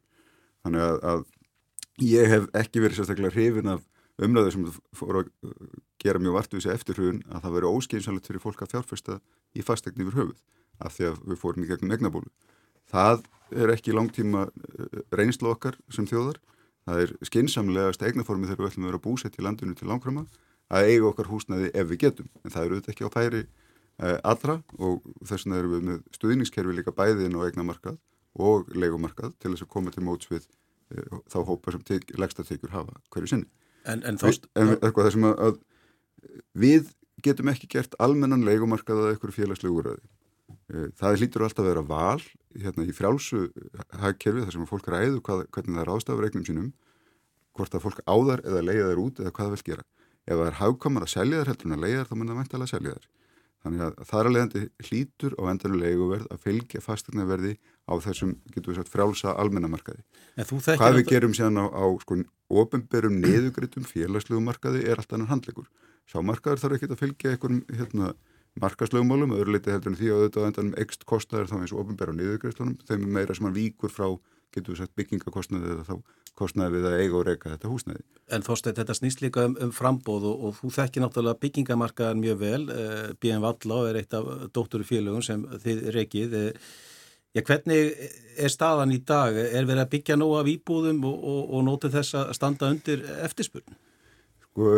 [0.63, 3.83] Þannig að, að ég hef ekki verið sérstaklega hrifin af
[4.27, 4.65] umræðu sem
[4.97, 5.29] fór að
[6.01, 9.19] gera mjög vart við þessi eftirhugun að það veri óskeinsalegt fyrir fólk að fjárfesta
[9.57, 10.41] í fastegni yfir höfuð
[10.81, 12.31] af því að við fórum í gegnum egnabólu
[12.91, 16.39] það er ekki langtíma eh, reynslu okkar sem þjóðar.
[16.87, 20.25] Það er skinsamlegast eignaformi þegar við ætlum að vera búsett í landinu til langframa
[20.71, 22.31] að eiga okkar húsnaði ef við getum.
[22.41, 26.01] En það eru auðvitað ekki á færi eh, allra og þess vegna erum við með
[26.17, 27.99] stuðningskerfi líka bæðin og eignamarkað
[28.41, 30.47] og leikumarkað til þess að koma til móts við
[31.31, 31.83] þá hópa sem
[32.19, 33.47] leggsta tekur hafa hverju sinni
[33.89, 36.91] En, en, þást, en eitthvað þessum að, að við
[37.25, 40.03] getum ekki gert almennan leikumarkað að eitthvað félagslegu úrraði
[40.71, 42.21] Eh, það hlýtur alltaf að vera val
[42.55, 43.47] hérna, í frjálsu
[44.01, 46.69] hagkerfi þar sem fólk ræðu hvað, hvernig það er ástafur eignum sínum,
[47.57, 49.87] hvort að fólk áðar eða leiða þær út eða hvað það vil gera.
[50.21, 52.39] Ef það er hagkomar að selja þær heldur en að leiða þær þá mun það
[52.39, 53.09] mænt alveg að selja þær.
[53.61, 57.51] Þannig að það er að leiðandi hlýtur á endanum leiguverð að fylgja fastegnaverði
[57.85, 60.01] á þessum, getur við sagt, frjálsa almennamarkaði.
[60.41, 62.17] Hvað við gerum síðan á, á sko,
[62.49, 65.69] ofinberum neðugritum félagslegum markaði er allt annan handlegur.
[66.09, 68.15] Sámarkaður þarf ekki að fylgja einhverjum hérna,
[68.61, 72.11] markaslögumálum, öðru leiti heldur en því að auðvitað endan ekst kostnæður þá eins og ofinbæra
[72.11, 74.09] á niðurgreislunum, þeim er meira sem hann víkur frá,
[74.51, 75.95] getur við sagt, byggingakostnæði eða þá
[76.37, 78.05] kostnæði við að eiga og reyka þetta húsnæði.
[78.31, 82.39] En Þorstein, þetta snýst líka um, um frambóð og, og þú þekkir náttúrulega byggingamarkaðan mjög
[82.41, 86.37] vel, eh, BM Valla er eitt af dótturufélögum sem þið reykið.
[86.39, 86.69] Eh,
[87.35, 88.05] já, hvernig
[88.37, 89.35] er staðan í dag?
[89.41, 93.03] Er verið að byggja nóg af íbúðum og, og, og nótið þess að standa undir
[93.27, 93.81] eftirspurn?
[94.47, 94.71] Sko,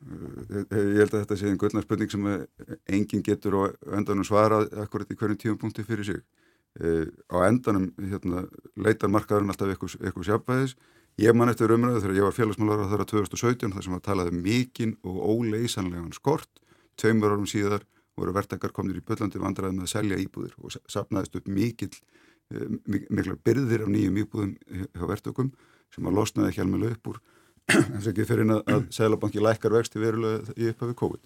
[0.00, 2.28] Ég held að þetta sé einn gullna spurning sem
[2.88, 3.62] enginn getur á
[3.98, 6.22] endanum svara akkurat í hverjum tíum punkti fyrir sig.
[6.78, 8.44] Á endanum hérna,
[8.78, 10.76] leitar markaðurinn alltaf eitthvað sjálfbæðis.
[11.20, 14.34] Ég man eftir umræðu þegar ég var félagsmálar á þeirra 2017 þar sem að talaði
[14.34, 16.62] um mikinn og óleysanlegan skort.
[16.96, 17.84] Tveimur árum síðar
[18.16, 21.92] voru vertakar komnir í byllandi vandraði með að selja íbúðir og sapnaðist upp mikill,
[22.86, 24.54] miklar byrðir af nýjum íbúðum
[24.94, 25.52] hjá vertökum
[25.94, 27.20] sem að losnaði hjálmilega upp úr
[27.70, 31.22] þess að ekki fyrir að, að Sælabanki lækkar vexti verulega í upphafi COVID.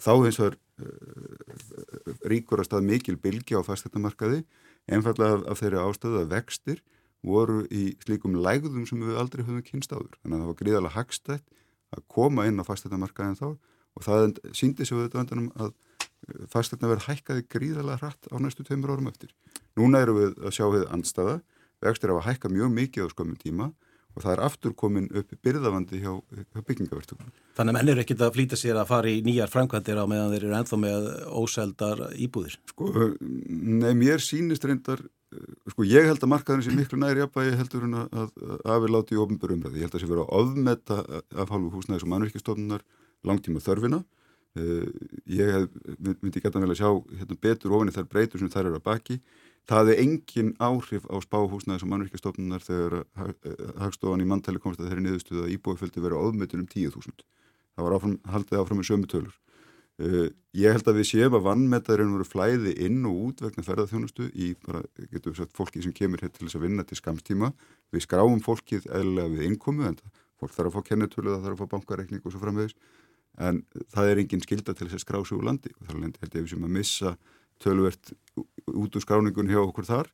[0.00, 4.44] Þá eins og er uh, ríkur að stað mikil bilgi á fastættamarkaði
[4.88, 6.82] einfallega af, þeirri ástöðu að vextir
[7.26, 10.16] voru í slíkum lægðum sem við aldrei höfum kynst áður.
[10.22, 11.46] Þannig að það var gríðarlega hagstætt
[11.90, 15.74] að koma inn á fastættamarkaðin þá og það síndi sig við þetta vandanum að
[16.52, 19.34] fastættina verði hækkaði gríðarlega hratt á næstu tveimur árum eftir.
[19.76, 21.40] Núna eru við að sjá við andstaða,
[21.82, 23.70] vextir hafa hækkað mjög mikið á skömmum tíma
[24.16, 27.22] og það er aftur komin upp byrðavandi hjá, hjá byggingavertum.
[27.58, 30.34] Þannig að menn eru ekkit að flýta sér að fara í nýjar framkvæmdir á meðan
[30.34, 31.08] þeir eru enþá með
[31.40, 32.58] óseldar íbúðir?
[32.72, 35.02] Sko, nei, mér sínist reyndar,
[35.70, 39.20] sko, ég held að markaðurinn sé miklu næri jafnvægi heldur en að, að afiláti í
[39.22, 39.76] ofnbörum það.
[39.78, 41.02] Ég held að það sé verið að ofmetta
[41.44, 42.88] af hálfu húsnæðis og mannverkistofnunar
[43.30, 44.02] langtíma þörfina.
[45.30, 45.68] Ég
[46.02, 48.88] myndi geta vel að sjá hérna, betur ofin í þær breytur sem þær eru að
[48.88, 49.20] baki
[49.68, 52.96] Það er engin áhrif á spáhúsnaði sem mannverkjastofnunar þegar
[53.78, 57.26] hagstofan í manntæli komst að þeirri niðurstuða að íbúið verið áðmyndun um 10.000.
[57.76, 59.36] Það var áfram, haldið áfram með sömu tölur.
[60.00, 64.30] Uh, ég held að við séum að vannmetaðurinn voru flæði inn og út vegna ferðarþjónustu
[64.32, 67.50] í bara, getur við sagt, fólki sem kemur hér til þess að vinna til skamstíma.
[67.92, 69.92] Við skráum fólkið eðlega við innkomu,
[70.40, 72.78] fólk þarf að fá kennetölu, það þarf að fá bankareikning og svo framvegis.
[73.44, 73.60] En
[73.92, 76.46] það er engin skilda til þess að skrá sig úr landi og þar held ég
[76.46, 77.12] við sem að missa
[77.60, 78.14] tölvert
[78.76, 80.10] út úr skráningun hjá okkur þar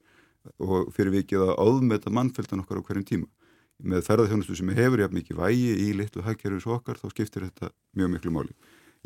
[0.62, 3.28] og fyrir vikið að áðmeta mannfjöldan okkar á hverjum tíma.
[3.76, 8.12] Með ferðarþjónustu sem hefur jafn mikið vægi í litlu hækjörðis okkar þá skiptir þetta mjög
[8.14, 8.54] miklu máli.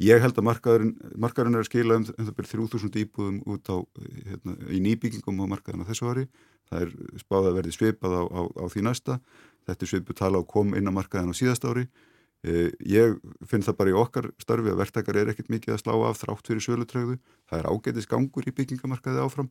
[0.00, 3.68] Ég held að markaðurinn, markaðurinn er að skila um, um það byrjum 3000 íbúðum út
[3.68, 3.76] á
[4.30, 6.24] hérna, í nýbyggingum á markaðina þessu ári.
[6.70, 9.18] Það er spáð að verði svipað á, á, á því næsta.
[9.68, 11.84] Þetta er svipað tala á kom inn á markaðina á síðast ári.
[12.40, 15.92] Eh, ég finn það bara í okkar starfi að verktakar er ekkert mikið að slá
[16.08, 17.16] af þrátt fyrir sölutrögðu.
[17.50, 19.50] Það er ágætis gangur í byggingamarkaði áfram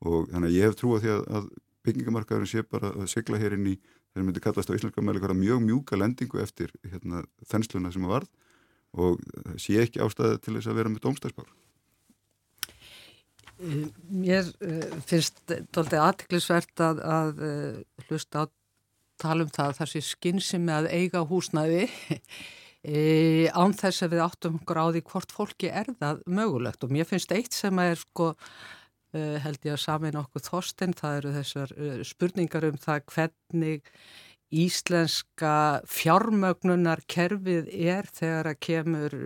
[0.00, 1.50] og þannig að ég hef trúið því að, að
[1.84, 3.74] byggingamarkaðurinn sé bara að segla hér inn í
[4.14, 8.14] þeir myndi kallast á íslenska meðlega hverja mjög mjúka lendingu eftir hérna, þensluna sem að
[8.14, 8.30] varð
[9.04, 9.20] og
[9.60, 11.52] sé ekki ástæði til þess að vera með dómstæðspár.
[13.60, 15.44] Eh, mér uh, finnst
[15.76, 17.44] doldið aðtiklisvert að, að
[18.08, 18.50] hlusta á
[19.20, 21.84] tala um það þar sé skynsið með að eiga húsnæði.
[22.80, 26.80] E, án þess að við áttum því hvort fólki er það mögulegt.
[26.80, 28.30] Og mér finnst eitt sem er sko
[29.12, 33.92] e, held ég að samin okkur þorstinn, það eru þessar e, spurningar um það hvernig
[34.48, 35.52] íslenska
[35.92, 39.18] fjármögnunar kerfið er þegar að kemur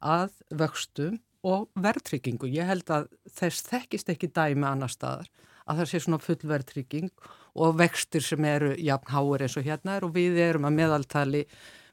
[0.00, 2.48] að vöxtum og verðtryggingu.
[2.48, 5.28] Ég held að þess þekkist ekki dæmi annar staðar
[5.66, 7.10] að það sé svona full verðtrygging
[7.56, 11.42] og vextir sem eru jafn háir eins og hérna er og við erum að meðaltali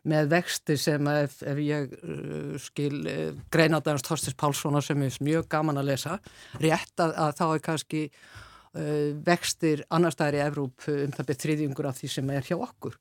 [0.09, 5.47] með vextir sem ef, ef ég uh, skil uh, greinaðans Þorstis Pálssonar sem er mjög
[5.51, 6.17] gaman að lesa
[6.59, 11.41] rétt að, að þá er kannski uh, vextir annar staðar í Evróp um það beð
[11.45, 12.97] þriðjungur af því sem er hjá okkur.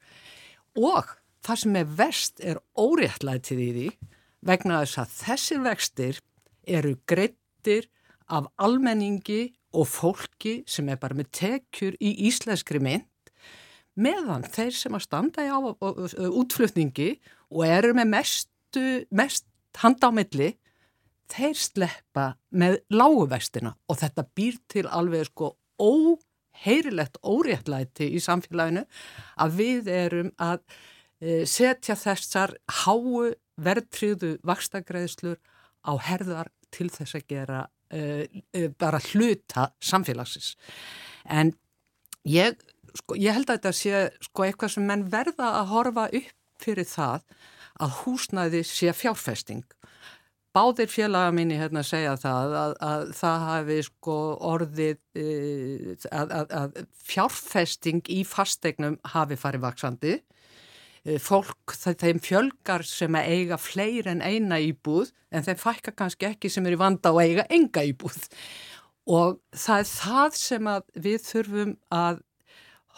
[0.79, 1.11] Og
[1.43, 3.89] það sem er vest er óréttlætið í því
[4.53, 6.23] vegna þess að þessir vextir
[6.71, 7.91] eru greittir
[8.31, 13.09] af almenningi og fólki sem er bara með tekjur í íslenskri mynd
[13.95, 17.11] meðan þeir sem að standa á útflutningi
[17.53, 19.47] og eru með mestu, mest
[20.13, 20.53] milli
[21.33, 28.85] þeir sleppa með láguvestina og þetta býr til alveg sko óheirilegt óréttlæti í samfélaginu
[29.41, 30.61] að við erum að
[31.21, 35.41] e, setja þessar háu verðtryðu vakstagreðslur
[35.85, 37.65] á herðar til þess að gera
[38.81, 40.55] bara hluta samfélagsins.
[41.29, 41.53] En
[42.29, 42.57] ég,
[42.97, 46.89] sko, ég held að þetta sé sko, eitthvað sem menn verða að horfa upp fyrir
[46.89, 47.25] það
[47.83, 49.65] að húsnæði sé fjárfesting.
[50.53, 54.17] Báðir félaga minni hérna segja það að, að það hafi sko
[54.51, 54.99] orðið
[56.13, 60.32] að, að, að fjárfesting í fastegnum hafi farið vaksandi Eh,
[61.23, 66.51] fólk, þeim fjölgar sem að eiga fleir en eina íbúð en þeim fækka kannski ekki
[66.53, 68.29] sem er í vanda og eiga enga íbúð.
[69.11, 72.21] Og það er það sem við þurfum að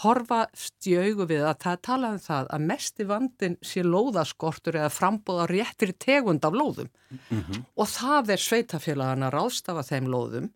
[0.02, 4.90] horfa stjögu við að það tala um það að mest í vandin sé lóðaskortur eða
[4.92, 6.90] frambóða réttir tegund af lóðum.
[7.30, 7.64] Mm -hmm.
[7.76, 10.50] og það er sveitafélagana ráðstafa þeim lóðum.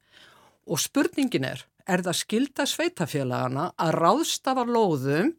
[0.66, 5.32] Og spurningin er, er það skilda sveitafélagana að ráðstafa lóðum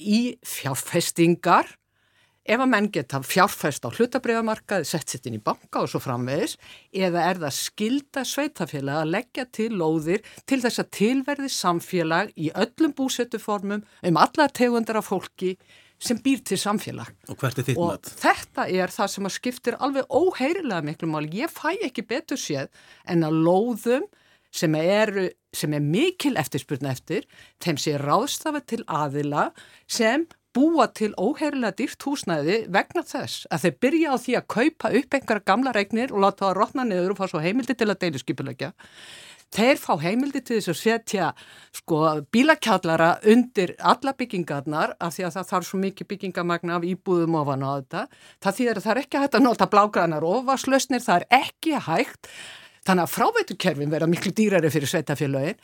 [0.00, 1.68] í fjárfestingar
[2.50, 6.56] ef að menn geta fjárfæst á hlutabriðamarkaði, sett sitt inn í banka og svo framvegis,
[6.90, 12.50] eða er það skilda sveitafélag að leggja til lóðir til þess að tilverði samfélag í
[12.64, 15.54] öllum búsettuformum um alla tegundar af fólki
[16.00, 17.12] sem býr til samfélag.
[17.28, 18.12] Og hvert er þitt og mat?
[18.22, 21.26] þetta er það sem að skiptir alveg óheirilega miklu mál.
[21.28, 22.70] Ég fæ ekki betur séð
[23.04, 24.08] en að lóðum
[24.50, 25.12] sem er,
[25.52, 27.26] sem er mikil eftirspurna eftir,
[27.62, 29.50] þeim sé ráðstafa til aðila
[29.90, 34.92] sem búa til óheirilega dýrt húsnæði vegna þess að þeir byrja á því að kaupa
[34.98, 37.90] upp einhverja gamla regnir og láta það að rotna niður og fá svo heimildi til
[37.90, 38.72] að deiluskipulegja.
[39.50, 41.28] Þeir fá heimildi til þess að setja
[41.74, 47.38] sko bílakjallara undir alla byggingarnar af því að það þarf svo mikið byggingamagna af íbúðum
[47.40, 48.04] ofan á þetta.
[48.46, 52.30] Það þýðir að það er ekki hægt að nota blágranar ofaslösnir, það er ekki hægt
[52.90, 55.58] Þannig að fráveiturkerfin verða miklu dýrari fyrir sveitafélagin.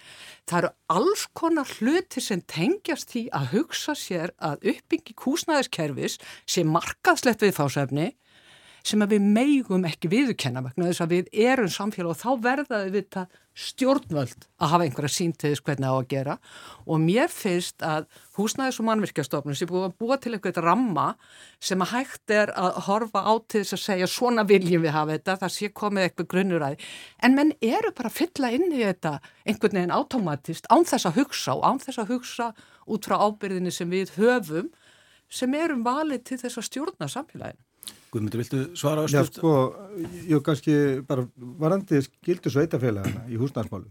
[0.46, 6.62] Það eru alls konar hluti sem tengjast því að hugsa sér að uppbyggi kúsnæðiskerfis sé
[6.62, 8.06] markaðslegt við fásefni
[8.86, 12.92] sem að við meigum ekki viðkenna vegna þess að við erum samfélag og þá verðaði
[12.94, 16.36] við það stjórnvöld að hafa einhverja síntiðis hvernig á að gera
[16.84, 21.06] og mér finnst að húsnæðis og mannvirkjastofnum sé búið að búa til eitthvað ramma
[21.58, 25.16] sem að hægt er að horfa á til þess að segja svona viljum við hafa
[25.16, 26.90] þetta, það sé komið eitthvað grunnuræði
[27.26, 29.16] en menn eru bara að fylla inn í þetta
[29.48, 32.50] einhvern veginn automatist án þess að hugsa og án þess að hugsa
[32.86, 34.68] út frá ábyrðinni sem við höfum
[35.32, 37.65] sem erum valið til þess að stjórna samfélaginu.
[38.16, 39.18] Guðmundur, viltu svara östu?
[39.18, 39.52] Já, sko,
[40.24, 41.26] ég kannski bara
[41.60, 43.90] varandi skildu sveitafélagana í húsnæðismálum.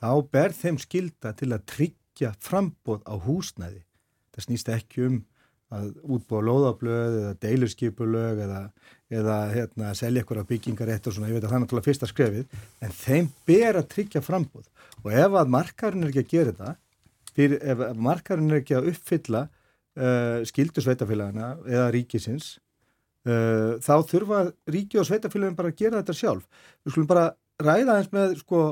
[0.00, 3.82] Þá ber þeim skilda til að tryggja frambóð á húsnæði.
[4.32, 5.18] Það snýst ekki um
[5.70, 8.62] að útbúa loðablöð eða deilurskipulög eða,
[9.12, 12.08] eða hérna, selja ykkur á byggingarétt og svona, ég veit að það er náttúrulega fyrsta
[12.10, 14.66] skrefið, en þeim ber að tryggja frambóð.
[15.04, 16.74] Og ef að markarinn er ekki að gera þetta,
[17.36, 22.56] fyrir, ef markarinn er ekki að uppfylla uh, skildu sveitafélagana eða ríkisins,
[23.24, 26.46] þá þurfa ríki og sveitafélagin bara að gera þetta sjálf.
[26.84, 27.26] Við skulum bara
[27.60, 28.62] ræða eins með sko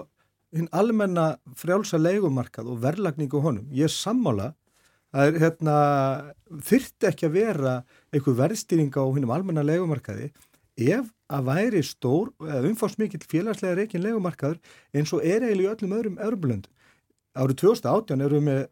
[0.56, 3.68] hinn almenna frjálsa leikumarkað og verðlagningu honum.
[3.74, 4.54] Ég er sammála
[5.16, 5.76] að hérna,
[6.64, 7.74] þyrtti ekki að vera
[8.12, 10.30] einhver verðstýringa á hinnum almenna leikumarkaði
[10.78, 14.60] ef að væri stór eða umfáðsmikill félagslega reikin leikumarkaður
[14.96, 16.68] eins og er eiginlega í öllum öðrum öðrumbulönd.
[17.36, 18.66] Árið 2018 erum við með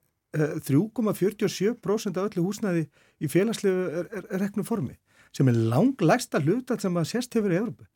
[0.66, 2.86] 3,47% af öllu húsnæði
[3.20, 4.96] í félagslegu reknum formi
[5.36, 7.88] sem er langlegsta hlutat sem að sérst hefur í Európa.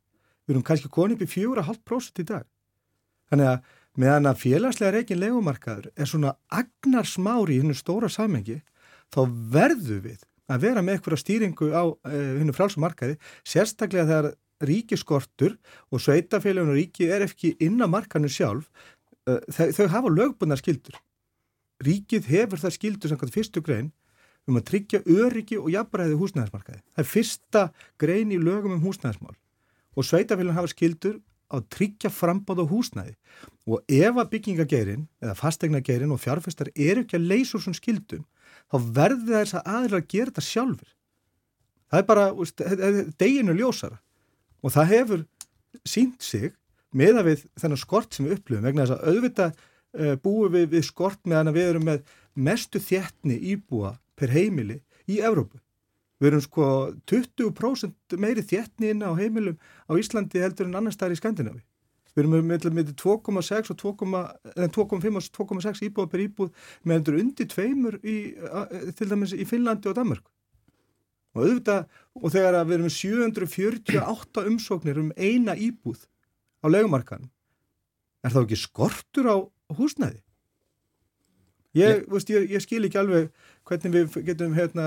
[0.44, 2.46] Við erum kannski konið upp í 4,5% í dag.
[3.30, 8.60] Þannig að meðan að félagslega reikin legumarkaður er svona agnar smári í hennu stóra samengi,
[9.10, 9.20] þá
[9.54, 14.32] verðu við að vera með eitthvað stýringu á hennu uh, frálsumarkaði, sérstaklega þegar
[14.66, 15.54] ríkiskortur
[15.90, 18.66] og sveitafélagun og ríki er ekki inn á markanu sjálf,
[19.30, 20.98] uh, þau, þau hafa lögbundar skildur.
[21.80, 23.92] Ríkið hefur það skildur sem fyrstu grein
[24.50, 26.82] um að tryggja öryggi og jafnbræði húsnæðismarkaði.
[26.94, 27.64] Það er fyrsta
[28.00, 29.36] grein í lögum um húsnæðismál
[29.96, 31.18] og sveitafélagin hafa skildur
[31.50, 33.16] að tryggja frambáð á húsnæði
[33.70, 38.24] og ef að byggingageirinn eða fastegnageirinn og fjárfestar eru ekki að leysa úr svona skildum
[38.70, 40.92] þá verður þess að aðra að gera þetta sjálfur.
[41.90, 42.26] Það er bara
[43.18, 43.98] deginu ljósara
[44.62, 45.26] og það hefur
[45.86, 46.52] sínt sig
[46.94, 50.68] með að við þennan skort sem við upplifum vegna þess að auðvitað uh, búum við,
[50.74, 55.58] við skort meðan við erum með mestu þjettni íbúa per heimili í Evrópu.
[56.20, 56.64] Við erum sko
[57.08, 59.56] 20% meiri þjettni inn á heimilum
[59.88, 61.62] á Íslandi heldur en annar staðar í Skandinavi.
[62.10, 66.50] Við erum með, með 2,6 og 2,5 og 2,6 íbúða per íbúð
[66.84, 68.16] með endur undir tveimur í,
[68.98, 70.26] til dæmis í Finnlandi og Danmark.
[71.30, 71.84] Og auðvitað,
[72.18, 76.02] og þegar við erum með 748 umsóknir um eina íbúð
[76.60, 77.30] á legumarkanum,
[78.26, 79.36] er þá ekki skortur á
[79.78, 80.20] húsnæði?
[81.78, 83.28] Ég, veist, ég, ég skil ekki alveg
[83.68, 84.86] hvernig við getum hérna,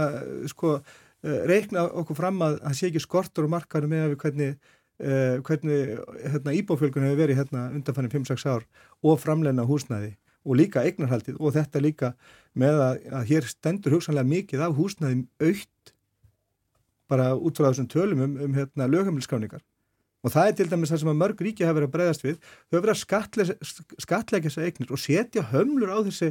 [0.51, 0.77] sko,
[1.23, 4.57] reikna okkur fram að það sé ekki skortur og markaður með hvernig,
[5.03, 5.93] uh, hvernig
[6.25, 8.67] hérna, íbófjölgun hefur verið hérna, undanfannum 5-6 ár
[9.03, 12.13] og framleina húsnæði og líka eignarhaldið og þetta líka
[12.59, 15.93] með að, að hér stendur hugsanlega mikið af húsnæðim aukt
[17.07, 19.63] bara út frá þessum tölum um, um hérna, lögheimilskráningar
[20.23, 22.35] og það er til dæmis það sem að mörg ríki hafa verið að breyðast við.
[22.71, 26.29] Þau hafa verið að skatleika þessar eignir og setja hömlur á þessi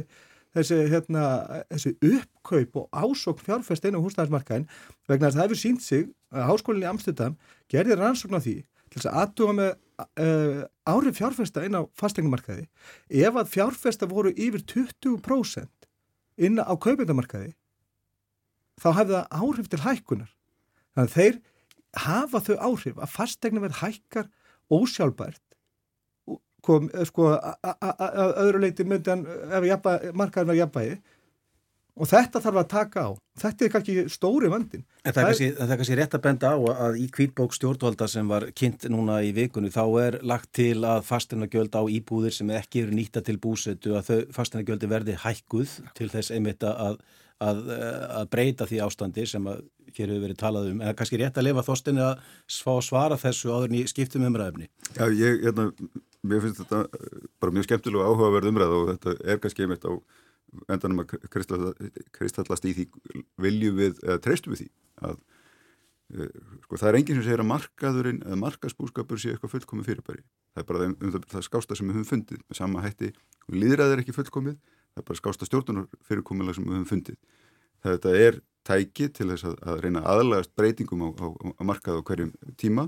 [0.57, 1.23] þessi, hérna,
[1.71, 4.67] þessi uppkaup og ásokn fjárfæst einu húsnæðismarkaðin
[5.09, 7.37] vegna þess að það hefur sínt sig að háskólinni Amsterdam
[7.71, 8.55] gerði rannsókn á því
[8.93, 9.71] til þess að aðtuga með
[10.03, 12.67] uh, árið fjárfæsta inn á fastegnumarkaði
[13.23, 15.89] ef að fjárfæsta voru yfir 20%
[16.45, 17.53] inn á kaupindamarkaði
[18.81, 20.31] þá hefði það áhrif til hækkunar.
[20.93, 21.41] Þannig að þeir
[22.03, 24.29] hafa þau áhrif að fastegna verð hækkar
[24.73, 25.42] ósjálfbært
[26.63, 31.01] kom, eh, sko, að öðru leiti myndi hann, ef markaðin var jafnbæði,
[31.93, 33.11] og þetta þarf að taka á.
[33.43, 34.83] Þetta er kannski stóri vandin.
[35.03, 36.57] En það er, kannski, það er kannski rétt að benda á
[36.87, 41.03] að í kvítbók stjórnvalda sem var kynnt núna í vikunni þá er lagt til að
[41.09, 46.09] fastinagjöld á íbúðir sem ekki eru nýta til búsetu að þau fastinagjöldi verði hækkuð til
[46.13, 46.97] þess einmitt að,
[47.41, 47.61] að,
[48.21, 49.61] að breyta því ástandi sem að
[49.93, 50.79] hér hefur verið talað um.
[50.79, 54.25] En það er kannski rétt að lifa þóstinni að svara þessu áður en í skiptum
[54.29, 54.69] umræðumni.
[54.97, 55.69] Já, ég, hérna,
[56.23, 56.83] mér finnst þetta
[57.41, 59.93] bara mjög skemmtilega og áhugaverð umræð og þetta er kannski einmitt á
[60.71, 62.85] endanum að kristallast í því
[63.41, 64.69] viljum við, eða treystum við því
[65.09, 66.29] að uh,
[66.65, 70.23] sko það er enginn sem segir að markaðurinn eða markaðsbúskapur sé eitthvað fullkomið fyrirbæri.
[70.53, 72.43] Það er bara um, um það skásta sem við höfum fundið.
[72.45, 73.09] Með sama hætti,
[73.49, 74.59] líðræð er ekki fullkomið
[74.93, 77.17] það er bara skásta stjórnunar fyrirkomulega sem við höfum fundið.
[77.83, 81.27] Þetta er tæki til þess að, að reyna aðalagast breytingum á, á,
[81.59, 82.87] á markað á hverjum tíma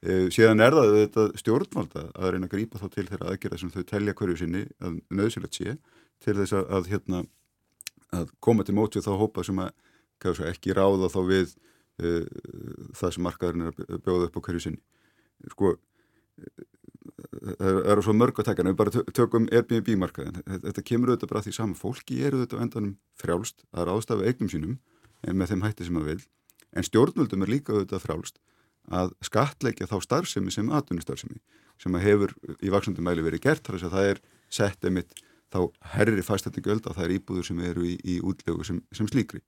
[0.00, 3.82] síðan er það þetta stjórnvalda að reyna að grípa þá til þeirra aðgerða sem þau
[3.90, 5.74] telja hverju sinni að nöðsilegt sé
[6.24, 7.20] til þess að, að, hérna,
[8.16, 9.74] að koma til mót við þá hópa sem að
[10.24, 11.52] segja, ekki ráða þá við
[12.00, 12.24] uh,
[12.96, 14.82] það sem markaðurinn er að bjóða upp á hverju sinni.
[15.52, 15.74] Sko,
[17.60, 20.42] það eru svo mörg að taka, en við bara tökum Airbnb-markaðin.
[20.66, 21.78] Þetta kemur auðvitað bara því saman.
[21.80, 24.76] Fólki eru auðvitað endanum frjálst að ráðstafa eignum sínum
[25.24, 26.22] með þeim hætti sem það vil,
[26.76, 28.40] en stjórnvöldum er líka auðvitað frjálst
[28.90, 31.40] að skatleikja þá starfsemi sem atvinnustarfsemi
[31.80, 34.22] sem að hefur í vaksandi mæli verið gert þar að það er
[34.52, 35.14] sett emitt
[35.50, 35.60] þá
[35.94, 39.40] herri fæstætti göld á þær íbúður sem eru í, í útlegu sem, sem slíkri.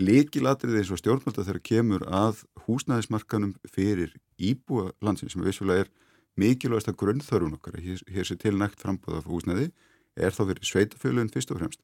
[0.00, 5.92] Líkilatrið eins og stjórnmálta þegar kemur að húsnæðismarkanum fyrir íbúa landsin sem vissulega er
[6.40, 9.68] mikilvægast að grunnþörun okkar hér, hér sé til nægt frambóð af húsnæði
[10.16, 11.82] er þá fyrir sveitafölun fyrst og fremst.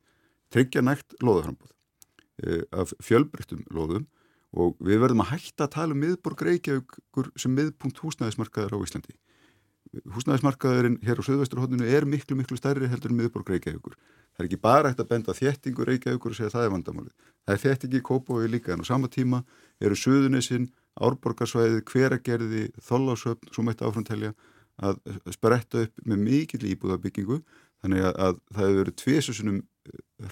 [0.55, 1.73] Tryggja nægt loðaframbóð
[2.43, 4.07] e, af fjölbreyttum loðum
[4.55, 9.17] og við verðum að hætta að tala um miðborg Reykjavíkur sem miðpunkt húsnæðismarkaðar á Íslandi
[10.15, 13.95] húsnæðismarkaðurinn hér á Suðvesturhóttinu er miklu, miklu stærri heldur en miðborg Reykjavíkur.
[14.37, 17.15] Það er ekki bara eftir að benda þéttingu Reykjavíkur og segja að það er vandamálið.
[17.47, 19.43] Það er þéttingi í Kópavogi líka en á sama tíma
[19.81, 24.35] eru Suðunisinn, Árborgarsvæði, Hveragerði, Þollásöfn, svo mætti áframtelja
[24.77, 25.01] að
[25.33, 27.41] spretta upp með mikil íbúðabyggingu
[27.85, 29.63] þannig að, að það hefur verið tviðsusunum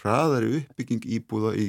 [0.03, 1.69] hraðari uppbygging íbúða í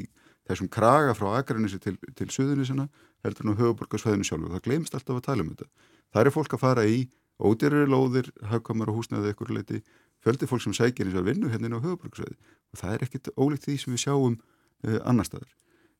[0.50, 2.88] þessum kraga frá Akranissi til, til Suðunisina
[3.26, 4.52] heldur á höfuborgarsvæðinu sjálfu.
[4.54, 5.70] Það glemst alltaf að tala um þetta.
[6.14, 7.00] Það er fólk að fara í
[7.42, 9.82] ódýrari lóðir, hafkamar og húsnaðið ekkur leiti,
[10.24, 12.38] fjöldi fólk sem sækir eins og vinnu hérna á höfuborgsvæði
[12.72, 15.52] og það er ekkit ólíkt því sem við sjáum uh, annar staðar.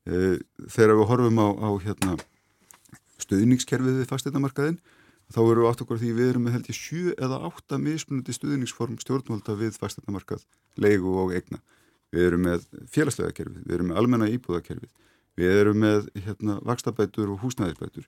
[0.06, 0.38] Uh,
[0.70, 2.16] þegar við horfum á, á hérna,
[3.22, 4.80] stuðningskerfið við fasteinamarkaðin
[5.34, 8.34] þá eru við átt okkur því við erum með held ég sju eða átta mismunandi
[8.36, 10.44] stuðningsform stjórnvalda við fasteinamarkað,
[10.78, 11.60] leigu og egna.
[12.16, 14.92] Við erum með félagslega kerfið, við erum með almenna íbúðakerfið,
[15.36, 18.06] við erum með hérna, vakstabætur og húsnæðisbætur.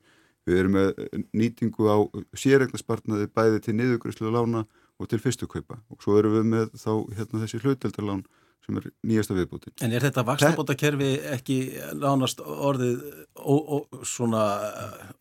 [0.49, 1.03] Við erum með
[1.37, 1.97] nýtingu á
[2.41, 4.65] sérregnarspartnaði bæði til niðugræslu lána
[4.97, 5.77] og til fyrstu kaupa.
[5.93, 8.25] Og svo erum við með þá hérna, þessi hlauteldarlán
[8.67, 9.73] sem er nýjasta viðbútin.
[9.85, 11.57] En er þetta vakstabótakerfi ekki
[11.97, 12.99] nánast orðið
[13.39, 14.43] ó, ó, svona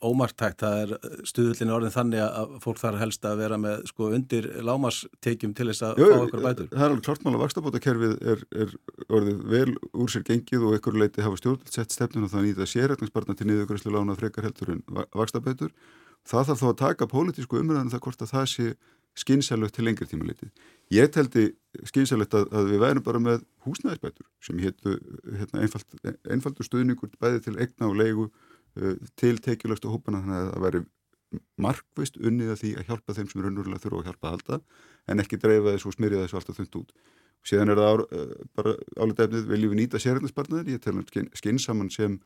[0.04, 4.50] ómartækt, það er stuðullin orðin þannig að fólk þarf helst að vera með sko undir
[4.68, 6.72] lámastekjum til þess að Jú, fá okkur bætur?
[6.74, 8.76] Það er alveg klart mál að vakstabótakerfið er, er
[9.08, 12.68] orðið vel úr sér gengið og ykkur leiti hafa stjórnult sett stefnun og það nýta
[12.68, 14.84] sérregnarspartna til niðurgræslu lána frekar heldur en
[15.16, 15.72] vakstabætur.
[16.28, 18.72] Það þarf þá að taka pólitísku umræðan um það hvort að það sé
[19.18, 20.52] skynsælögt til lengri tíma litið.
[20.94, 21.48] Ég teldi
[21.90, 25.98] skynsælögt að, að við værum bara með húsnæðisbætur sem héttu hérna, einfald,
[26.30, 30.84] einfaldur stuðningur bæði til egna og leigu uh, til tekjulegstu hópana þannig að það væri
[31.60, 34.60] markvist unnið að því að hjálpa þeim sem er unnurlega þurfa að hjálpa að halda
[35.12, 36.94] en ekki dreifa þessu og smyrja þessu alltaf þund út.
[37.48, 41.06] Síðan er það á, uh, bara álið efnið viljum við nýta sérhætnarspartnaðir, ég tel um
[41.36, 42.20] skynsaman sem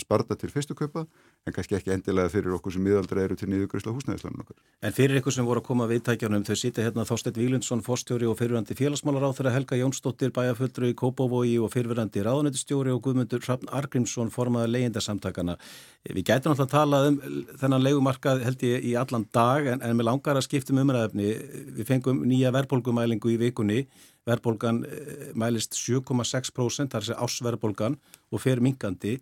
[0.00, 1.04] sparta til fyrstu kaupa
[1.46, 4.56] en kannski ekki endilega fyrir okkur sem miðaldra eru til niðurgröðsla húsnæðislanum okkar.
[4.86, 8.38] En fyrir ykkur sem voru að koma viðtækjanum, þau sýti hérna Þorstedt Vílundsson, fórstjóri og
[8.38, 13.72] fyrirverandi félagsmálar á þeirra Helga Jónsdóttir, bæjarfullru í Kópavogi og fyrirverandi ráðunættistjóri og Guðmundur Hrafn
[13.74, 15.58] Argrímsson formaði leyendasamtakana.
[16.06, 17.18] Við gætum alltaf að tala um
[17.60, 21.34] þennan legumarkað held ég í allan dag en, en með langar að skiptum umræðefni.
[21.78, 23.84] Við fengum nýja verðbólgumælingu í vikunni
[24.28, 27.98] verðbólgan eh, mælist 7,6% þar sé ásverðbólgan
[28.30, 29.18] og fer mingandi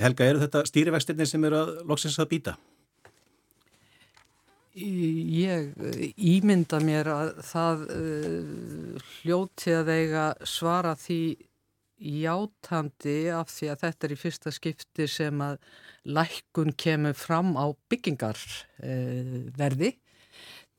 [0.00, 2.54] Helga, eru þetta stýrivextinni sem eru að loksins að býta?
[4.72, 5.66] Ég
[6.16, 11.36] ímynda mér að það uh, hljóti að eiga svara því
[12.22, 15.58] játandi af því að þetta er í fyrsta skipti sem að
[16.08, 19.92] lækkun kemur fram á byggingarverði.
[19.92, 20.11] Uh,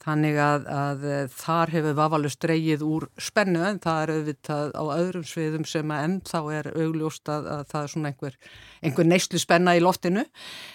[0.03, 4.83] Þannig að, að eh, þar hefur vafalust dreyið úr spennu en það er auðvitað á
[4.97, 8.35] öðrum sviðum sem að ennþá er augljóst að, að það er svona einhver,
[8.83, 10.25] einhver neyslu spenna í loftinu.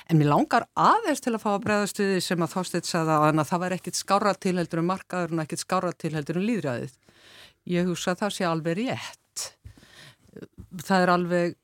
[0.09, 3.19] En mér langar aðeins til að fá að bregðast við því sem að Þorstedt sagða
[3.29, 6.97] að það var ekkit skára tilheldur um markaður en ekkit skára tilheldur um líðræðið.
[7.69, 9.45] Ég hugsa að það sé alveg rétt.
[10.89, 11.57] það er alveg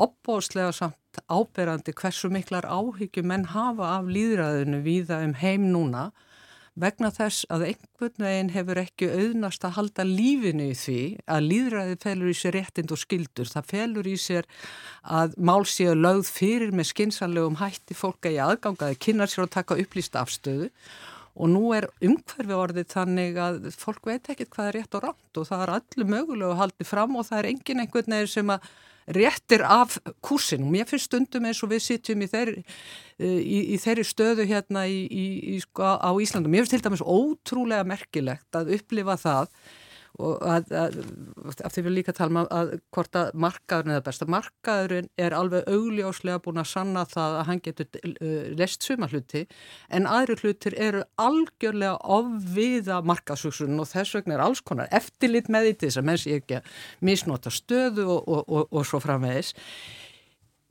[0.00, 6.08] opbóðslega samt áberandi hversu miklar áhyggjum menn hafa af líðræðinu víða um heim núna
[6.80, 11.98] vegna þess að einhvern veginn hefur ekki auðnast að halda lífinu í því að líðræði
[12.04, 13.50] felur í sér réttind og skildur.
[13.52, 14.48] Það felur í sér
[15.04, 19.54] að mál séu lögð fyrir með skinsanlegum hætti fólk að ég aðgangaði kynnar sér að
[19.58, 20.70] taka upplýst afstöðu
[21.40, 25.40] og nú er umhverfi orðið þannig að fólk veit ekkert hvað er rétt og rátt
[25.40, 28.52] og það er allir mögulega að haldi fram og það er engin einhvern veginn sem
[28.52, 28.70] að
[29.16, 30.70] réttir af kursinum.
[30.72, 32.64] Mér finnst stundum eins og við sitjum í þeirri,
[33.18, 36.52] eh, í, í þeirri stöðu hérna í, sko, á Íslandum.
[36.52, 39.54] Mér finnst til dæmis ótrúlega merkilegt að upplifa það
[40.20, 40.98] og að, að,
[41.64, 44.28] að því við líka talum að, hvort að markaðurinn er það besta.
[44.34, 49.44] Markaðurinn er alveg augljóslega búin að sanna það að hann getur uh, lest suma hluti
[49.88, 55.70] en aðri hlutir eru algjörlega ofviða markaðsugsunum og þess vegna er alls konar eftirlit með
[55.70, 56.76] því þess að menn sé ekki að
[57.10, 59.54] misnota stöðu og, og, og, og svo framvegis.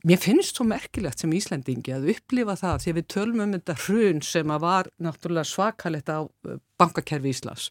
[0.08, 3.74] Mér finnst svo merkilegt sem Íslandingi að upplifa það því að við tölum um þetta
[3.82, 7.66] hrun sem að var náttúrulega svakalegt á uh, bankakerfi Íslands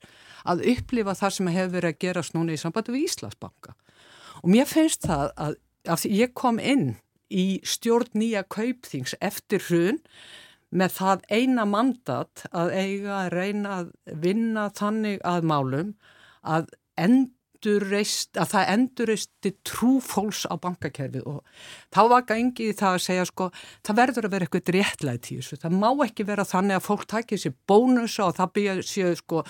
[0.46, 3.74] að upplifa það sem hefur verið að gerast núna í sambandi við Íslandsbanka.
[4.44, 5.58] Og mér finnst það að,
[5.90, 6.92] að ég kom inn
[7.34, 10.00] í stjórn nýja kaupþings eftir hrun
[10.70, 15.92] með það eina mandat að eiga að reyna að vinna þannig að málum
[16.46, 16.70] að
[17.00, 21.44] enda endurreist, að það endurreisti trúfóls á bankakerfið og
[21.94, 23.50] þá var gangið það að segja sko,
[23.86, 27.06] það verður að vera eitthvað réttlægt í þessu, það má ekki vera þannig að fólk
[27.10, 29.44] takir sér bónusa og það byrja sér sko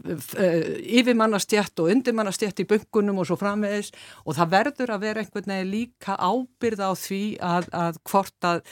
[0.00, 3.90] yfirmannastjætt og undirmannastjætt í bunkunum og svo framvegis.
[4.24, 8.62] Og það verður að vera einhvern veginn líka ábyrða á því að, að hvort að,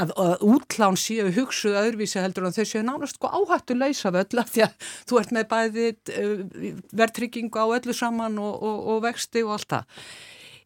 [0.00, 4.40] að, að útlán séu hugsuð öðruvísi heldur en þau séu nánast sko áhættu lausa völl
[4.40, 6.44] af því að þú ert með bæði uh,
[6.94, 9.98] verðtryggingu á öllu saman saman og, og, og vexti og allt það.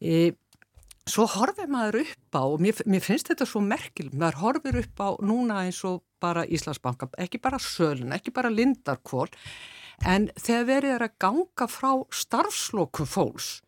[0.00, 0.32] E,
[1.08, 5.00] svo horfir maður upp á, og mér, mér finnst þetta svo merkil, maður horfir upp
[5.00, 9.30] á núna eins og bara Íslandsbanka, ekki bara Sölun, ekki bara Lindarkvól,
[10.06, 13.58] en þegar verið er að ganga frá starfslokum fólks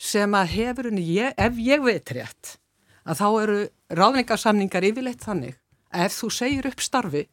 [0.00, 2.56] sem að hefur henni, ef ég veit rétt,
[3.04, 3.58] að þá eru
[3.92, 5.58] ráðningarsamningar yfirleitt þannig
[5.92, 7.26] að ef þú segir upp starfi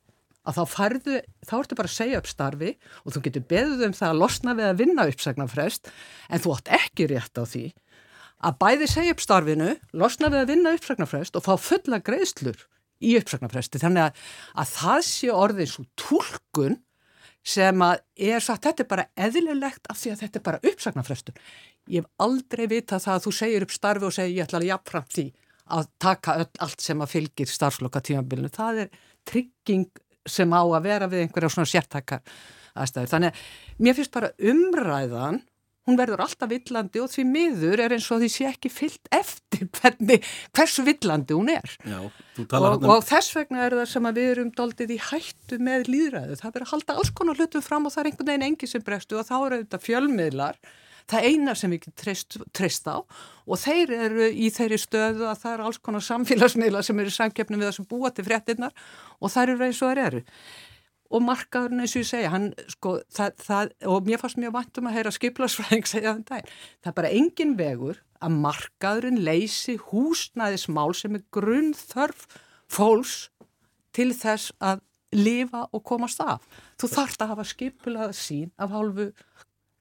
[0.47, 2.71] að þá farðu, þá ertu bara að segja upp starfi
[3.03, 5.91] og þú getur beðuð um það að losna við að vinna uppsagnarfrest
[6.31, 7.65] en þú átt ekki rétt á því
[8.45, 12.59] að bæði segja upp starfinu, losna við að vinna uppsagnarfrest og fá fulla greiðslur
[13.01, 13.81] í uppsagnarfresti.
[13.81, 14.27] Þannig að,
[14.61, 16.77] að það sé orðið svo tólkun
[17.47, 21.37] sem að er sagt þetta er bara eðlilegt af því að þetta er bara uppsagnarfrestun.
[21.87, 24.69] Ég hef aldrei vitað það að þú segir upp starfi og segir ég ætla að
[24.71, 25.27] jafnframt því
[25.77, 28.51] að taka öll, allt sem að fylgir starfsloka tímabilinu.
[28.53, 29.87] Það er trygging
[30.29, 32.23] sem á að vera við einhverja svona sértakar
[32.77, 33.11] aðstæður.
[33.13, 35.39] Þannig að mér finnst bara umræðan,
[35.87, 39.69] hún verður alltaf villandi og því miður er eins og því sé ekki fyllt eftir
[39.77, 40.25] hvernig,
[40.55, 41.77] hversu villandi hún er.
[41.87, 42.89] Já, og, um...
[42.95, 46.41] og þess vegna er það sem að við erum doldið í hættu með líðræðu.
[46.41, 48.83] Það verður að halda alls konar hlutum fram og það er einhvern veginn engi sem
[48.83, 50.59] bregstu og þá eru þetta fjölmiðlar
[51.09, 52.99] það eina sem við treyst, treyst á.
[53.47, 57.61] Og þeir eru í þeirri stöðu að það eru alls konar samfélagsmiðla sem eru samkeppnum
[57.61, 58.89] við það sem búa til fréttinnar
[59.19, 60.23] og það eru eins og það eru.
[61.07, 64.81] Og markaðurinn eins og ég segja hann, sko, það, það, og mér fannst mjög vant
[64.81, 69.77] um að heyra skiplasfræðing segja þann dag það er bara engin vegur að markaðurinn leysi
[69.87, 72.27] húsnæðismál sem er grunn þörf
[72.67, 73.15] fólks
[73.95, 74.83] til þess að
[75.15, 76.43] lifa og komast af.
[76.75, 79.11] Þú þarfst að hafa skipulað sín af hálfu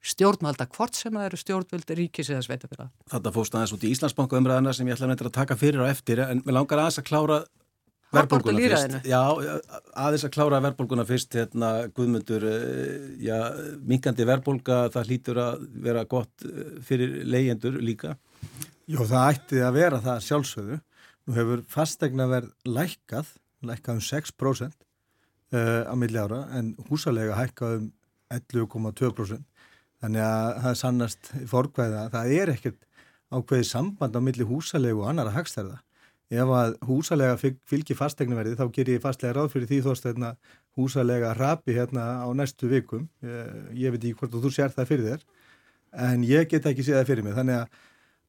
[0.07, 2.91] stjórnvalda, hvort sem það eru stjórnvöldi ríkis eða sveitafélag.
[3.11, 6.21] Þetta fóst aðeins út í Íslandsbanku umræðana sem ég ætla að taka fyrir og eftir
[6.23, 7.39] en við langar aðeins að klára
[8.15, 8.95] verðbólguna fyrst.
[9.07, 9.21] Já,
[10.05, 13.37] aðeins að klára verðbólguna fyrst, hérna Guðmundur, eh, já,
[13.83, 18.15] minkandi verðbólga, það hlýtur að vera gott eh, fyrir leyendur líka.
[18.87, 20.79] Jó, það ætti að vera það sjálfsögðu.
[21.27, 23.33] Nú hefur fastegna verð lækkað,
[23.67, 27.89] lækkað um 6% uh, eh, á milli ára en húsalega hækkað um
[28.31, 29.43] 11,2%.
[30.03, 32.81] Þannig að það sannast fórkvæða að það er ekkert
[33.33, 35.81] ákveðið samband á milli húsalegu og annara hagstærða.
[36.27, 40.33] Ef að húsalega fylgir fastegnaverði þá ger ég fastlega ráð fyrir því þóst hérna
[40.75, 43.07] húsalega rapi hérna á næstu vikum.
[43.23, 45.27] Ég, ég veit ekki hvort þú sér það fyrir þér
[46.07, 47.37] en ég get ekki séð það fyrir mig.
[47.37, 47.77] Þannig að,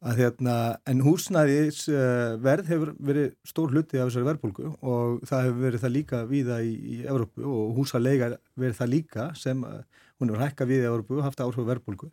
[0.08, 0.56] að hérna,
[0.88, 5.84] en húsnæðis uh, verð hefur verið stór hluti af þessari verðbólgu og það hefur verið
[5.84, 9.82] það líka víða í, í Evrópu og húsalega verið það líka sem að
[10.18, 12.10] hún hefur hækkað við í Európu og haft áhrif verbulgu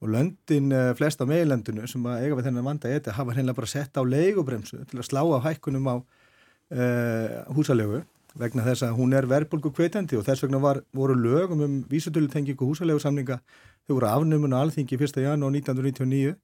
[0.00, 3.58] og löndin eh, flest á meilendinu sem að eiga við þennan vanda eitthvað hafa hennilega
[3.58, 8.00] bara sett á leigubremsu til að slá á hækkunum á uh, húsalegu
[8.38, 12.64] vegna þess að hún er verbulgu kveitandi og þess vegna var, voru lögum um vísutölutengingu
[12.64, 13.40] húsalegu samninga
[13.86, 15.20] þau voru afnumuna alþingi 1.
[15.26, 16.36] janúar 1999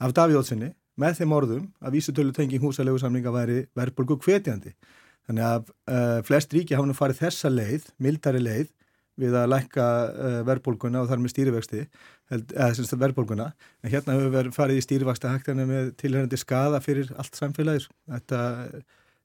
[0.00, 4.72] af Davíðótsinni með þeim orðum að vísutölu tenging húsalegu samlinga væri verðbólgu hvetjandi.
[5.28, 8.70] Þannig að uh, flest ríki hafa nú farið þessa leið, mildari leið,
[9.18, 11.82] við að lækka uh, verðbólguna og þar með stýrivexti,
[12.36, 13.50] eða semst verðbólguna,
[13.82, 17.88] en hérna hefur verið farið í stýrivexta hægtana með tilhengandi skada fyrir allt samfélagir.
[18.12, 18.40] Þetta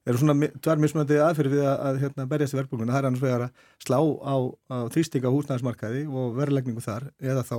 [0.04, 2.92] eru svona tvær mismunandi aðferð við að, hérna, berjast í verðbólguna.
[2.92, 4.36] Það er annars vegar að slá á,
[4.68, 7.58] á þrýsting á húsnæðismarkaði og verðlegningu þar eða þá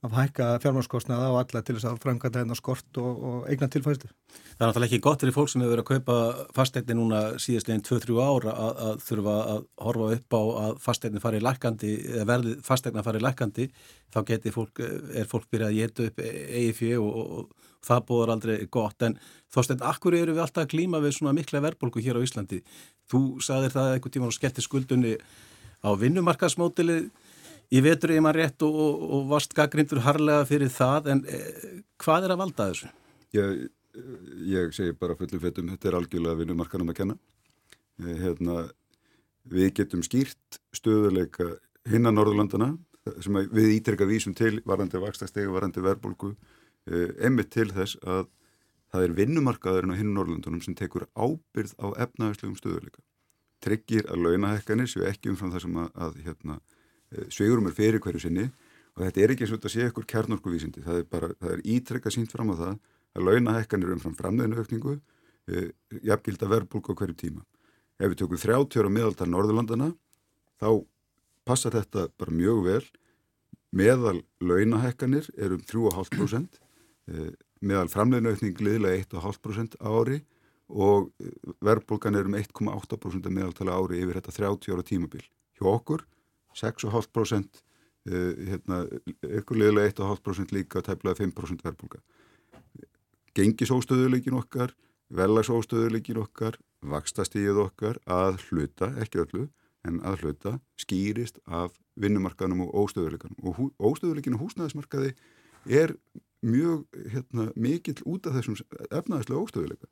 [0.00, 4.08] að hækka fjármárskostnaða á alla til þess að framkvæmda hennar skort og, og eigna tilfæðstu.
[4.08, 7.84] Það er náttúrulega ekki gott fyrir fólk sem hefur verið að kaupa fasteignir núna síðastleginn
[7.84, 12.62] 2-3 ára að, að þurfa að horfa upp á að fasteignir farið lækandi, eða verðið
[12.70, 13.68] fasteignar farið lækandi,
[14.08, 14.84] þá getur fólk,
[15.20, 16.24] er fólk byrjað að geta upp
[16.80, 19.04] fjö og, og, og það búður aldrei gott.
[19.04, 19.20] En
[19.52, 22.60] þósteinn, akkur eru við alltaf að klíma við svona mikla verðbólku hér á Íslandi?
[23.10, 25.16] Þú sagðir það eitthvað tíma og skellti skuldunni
[25.80, 27.08] á vinnumarkaðsmótilið
[27.70, 31.82] Ég vetur ég maður rétt og, og, og varst gaggrindur harlega fyrir það en eh,
[32.02, 32.88] hvað er að valda þessu?
[33.36, 33.60] Ég,
[34.50, 37.16] ég segi bara fullum fettum, þetta er algjörlega vinnumarkanum að kenna.
[38.02, 38.64] Eh, hérna,
[39.54, 41.52] við getum skýrt stöðuleika
[41.90, 42.72] hinnan Norðurlandana
[43.22, 46.34] sem við ítrekka vísum til varandi vakstastegi, varandi verðbólku,
[46.90, 48.26] eh, emmitt til þess að
[48.90, 53.06] það er vinnumarkaðurinn á hinnan Norðurlandunum sem tekur ábyrð á efnaðarslegum stöðuleika.
[53.62, 56.60] Tryggir að launahekkanir séu ekki umfram það sem að, að hérna,
[57.32, 58.46] sveigurum er fyrir hverju sinni
[58.96, 61.62] og þetta er ekki eins og þetta sé ykkur kjarnorkuvísindi, það er bara, það er
[61.74, 62.72] ítrekka sínt fram á það
[63.16, 64.96] að launahekkanir umfram framleiðinu aukningu,
[65.50, 65.70] e,
[66.06, 67.44] jafngild að verbulga hverju tíma.
[68.00, 69.90] Ef við tökum 30 ára meðaltar Norðurlandana
[70.60, 70.70] þá
[71.48, 72.82] passar þetta bara mjög vel
[73.76, 76.60] meðal launahekkanir er um 3,5%
[77.10, 77.30] e,
[77.60, 80.22] meðal framleiðinu aukning liðilega 1,5% ári
[80.70, 81.10] og
[81.64, 85.24] verbulgan er um 1,8% meðaltala ári yfir þetta 30 ára tímabil.
[85.58, 86.06] Hjá okkur
[86.58, 88.82] 6,5% uh, hérna,
[89.40, 92.02] ykkur liðlega 1,5% líka tæmlega 5% verbulga
[93.38, 94.74] gengisóstöðuleikin okkar
[95.14, 99.46] velagsóstöðuleikin okkar vakstastíð okkar að hluta ekki öllu,
[99.86, 105.14] en að hluta skýrist af vinnumarkanum og óstöðuleikanum og óstöðuleikin og húsnæðismarkaði
[105.68, 105.94] er
[106.40, 108.58] mjög hérna, mikill út af þessum
[108.90, 109.90] efnaðislega óstöðuleika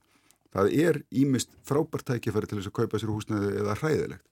[0.54, 4.24] það er ímist frábært tækifæri til þess að kaupa sér húsnæði eða hræðilegt.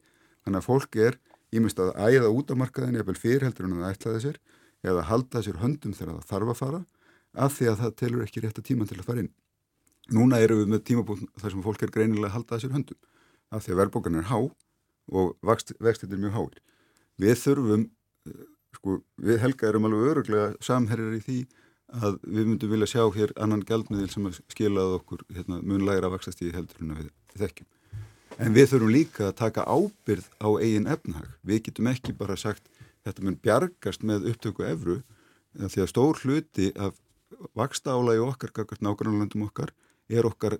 [0.44, 1.18] Þannig að fólk er
[1.58, 4.38] ímest að æða út á markaðin eða fyrirheldur en það ætlaði sér
[4.86, 6.80] eða halda sér höndum þegar það þarf að fara
[7.36, 9.32] af því að það telur ekki rétt að tíman til að fara inn.
[10.16, 13.00] Núna eru við með tímabúin þar sem fólk er greinilega að halda sér höndum
[13.50, 16.58] af því að verðbókan er há og vextit er mjög háir.
[17.22, 17.84] Við þurfum,
[18.26, 18.46] eh,
[18.76, 21.38] sko, við helga erum alveg öruglega samherjar í því
[22.06, 26.08] að við myndum vilja sjá hér annan gældmiðil sem að skilaði okkur hérna, mun læra
[26.08, 27.68] að vaxast í heldur en við þekkjum.
[28.36, 31.28] En við þurfum líka að taka ábyrð á eigin efnahag.
[31.40, 32.66] Við getum ekki bara sagt
[33.06, 34.96] þetta mun bjargast með upptöku efru
[35.56, 36.98] því að stór hluti af
[37.56, 38.52] vaksta álægi okkar,
[38.84, 39.72] nákvæmlega okkar,
[40.12, 40.58] er okkar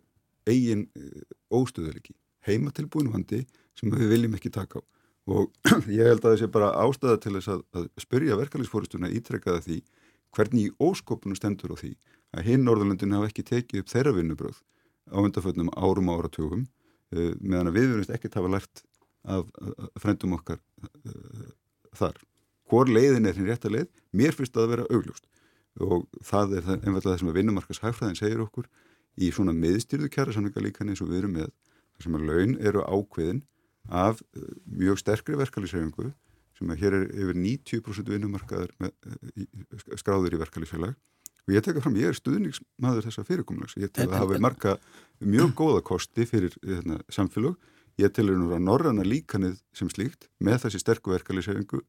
[0.48, 2.14] eigin eh, óstöðuleiki.
[2.46, 3.42] Heimatilbúinu vandi
[3.76, 4.82] sem við viljum ekki taka á.
[5.26, 5.52] Og
[5.98, 9.82] ég held að það sé bara ástæða til þess að, að spyrja verkefæliðsfórustuna ítrekkaða því
[10.32, 11.92] hvernig í óskopunum stendur á því
[12.36, 14.62] að hinn Norðurlöndin hafa ekki tekið upp þeirra vinnubröð
[15.12, 16.64] á undarfötnum árum áratugum
[17.14, 18.82] meðan að við verðumst ekkert hafa lært
[19.26, 19.46] af,
[20.00, 21.46] frendum okkar uh,
[21.96, 22.18] þar.
[22.70, 23.88] Hvor leiðin er hinn rétt að leið?
[24.16, 25.26] Mér finnst að vera augljóst
[25.82, 28.68] og það er einfallega það sem að vinnumarkas hægfræðin segir okkur
[29.20, 32.54] í svona miðstyrðu kjæra samlinga líka eins og við erum með þar sem að laun
[32.70, 33.42] eru ákveðin
[33.92, 36.12] af uh, mjög sterkri verkalýshefingu
[36.56, 38.72] sem að hér er yfir 90% vinnumarkaður
[40.00, 40.96] skráður í verkalýsfélag
[41.46, 44.76] og ég tekka fram, ég er stuðningsmaður þessa fyrirkomlags, ég tel að hafa marga
[45.22, 47.54] mjög góða kosti fyrir hérna, samfélag,
[48.02, 51.80] ég tel að norranna líkanið sem slíkt með þessi sterkuverkalisefingu,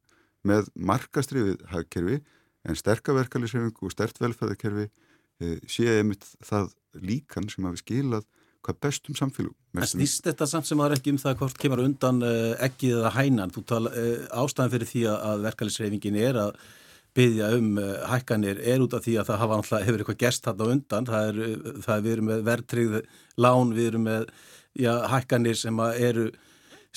[0.47, 2.21] með markastrifið hagkerfi,
[2.67, 8.27] en sterkaverkalisefingu og stert velferðarkerfi e, sé einmitt það líkan sem hafi skilað
[8.67, 9.55] hvað bestum samfélug.
[9.77, 13.11] En snýst þetta samt sem aðra ekki um það hvort kemur undan uh, ekkið eða
[13.15, 13.53] hænan?
[13.53, 16.57] Þú tala uh, ástæðan fyrir því að verkalisreifingin er að
[17.17, 20.47] byggja um uh, hækkanir er út af því að það hafa alltaf hefur eitthvað gerst
[20.47, 22.99] þarna undan það er, uh, það er við erum með verðtryggð
[23.45, 24.27] lán, við erum með
[24.77, 26.27] já, hækkanir sem eru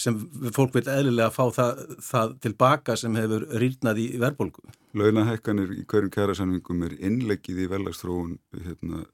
[0.01, 0.17] sem
[0.57, 4.73] fólk vil eðlilega fá það, það tilbaka sem hefur rýrnað í verðbólgu.
[4.97, 9.05] Launahækkanir í hverjum kærasamvingum er innleggið í velagstróun hérna,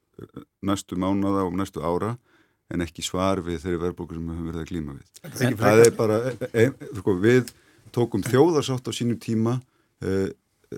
[0.66, 2.14] næstu mánada og næstu ára
[2.72, 5.11] en ekki svar við þeirri verðbólgu sem við höfum verið að glíma við.
[5.22, 7.52] Það, það er bara, e, e, sko, við
[7.94, 9.59] tókum þjóðarsátt á sínum tíma
[10.02, 10.16] e,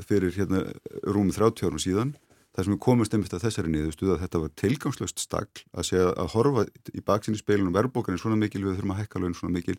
[0.07, 0.65] fyrir hérna
[1.07, 2.17] rúmið 30 árum síðan
[2.55, 6.13] þar sem við komumst einmitt að þessari niðurstuð að þetta var tilgangslöst stagl að segja
[6.15, 9.55] að horfa í baksinni speilunum verðbókan er svona mikil við þurfum að hekka lögn svona
[9.55, 9.77] mikil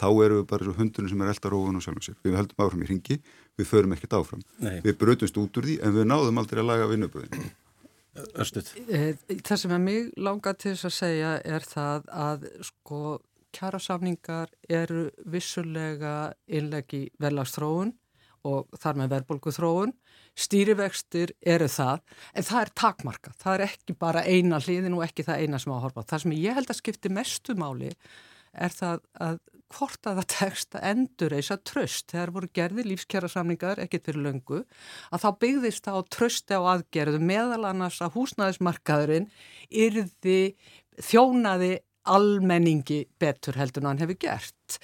[0.00, 2.62] þá eru við bara svo hundunum sem er elda róðun og sjálfum sér við höldum
[2.64, 3.18] áfram í ringi,
[3.60, 4.78] við förum ekkert áfram Nei.
[4.84, 7.50] við brutumst út úr því en við náðum aldrei að laga vinnubröðin
[8.12, 8.74] Örstuð.
[8.92, 12.98] Eh, það sem er mig langa til þess að segja er það að sko
[13.56, 17.94] kjærasamningar eru vissulega innlegi velagstróun
[18.48, 19.94] og þar með verðbólgu þróun.
[20.38, 23.32] Stýrivextir eru það, en það er takmarka.
[23.40, 26.06] Það er ekki bara eina hliðin og ekki það eina sem á að horfa.
[26.08, 27.92] Það sem ég held að skipti mestu máli
[28.52, 29.40] er það að
[29.72, 34.26] hvort að það tekst að endur eisa tröst þegar voru gerði lífskjara samningar ekkert fyrir
[34.26, 34.58] löngu
[35.12, 39.30] að þá byggðist á trösti á aðgerðu meðal annars að húsnæðismarkaðurinn
[39.84, 40.40] yrði
[41.00, 41.72] þjónaði
[42.12, 44.78] almenningi betur heldur en hann hefur gert.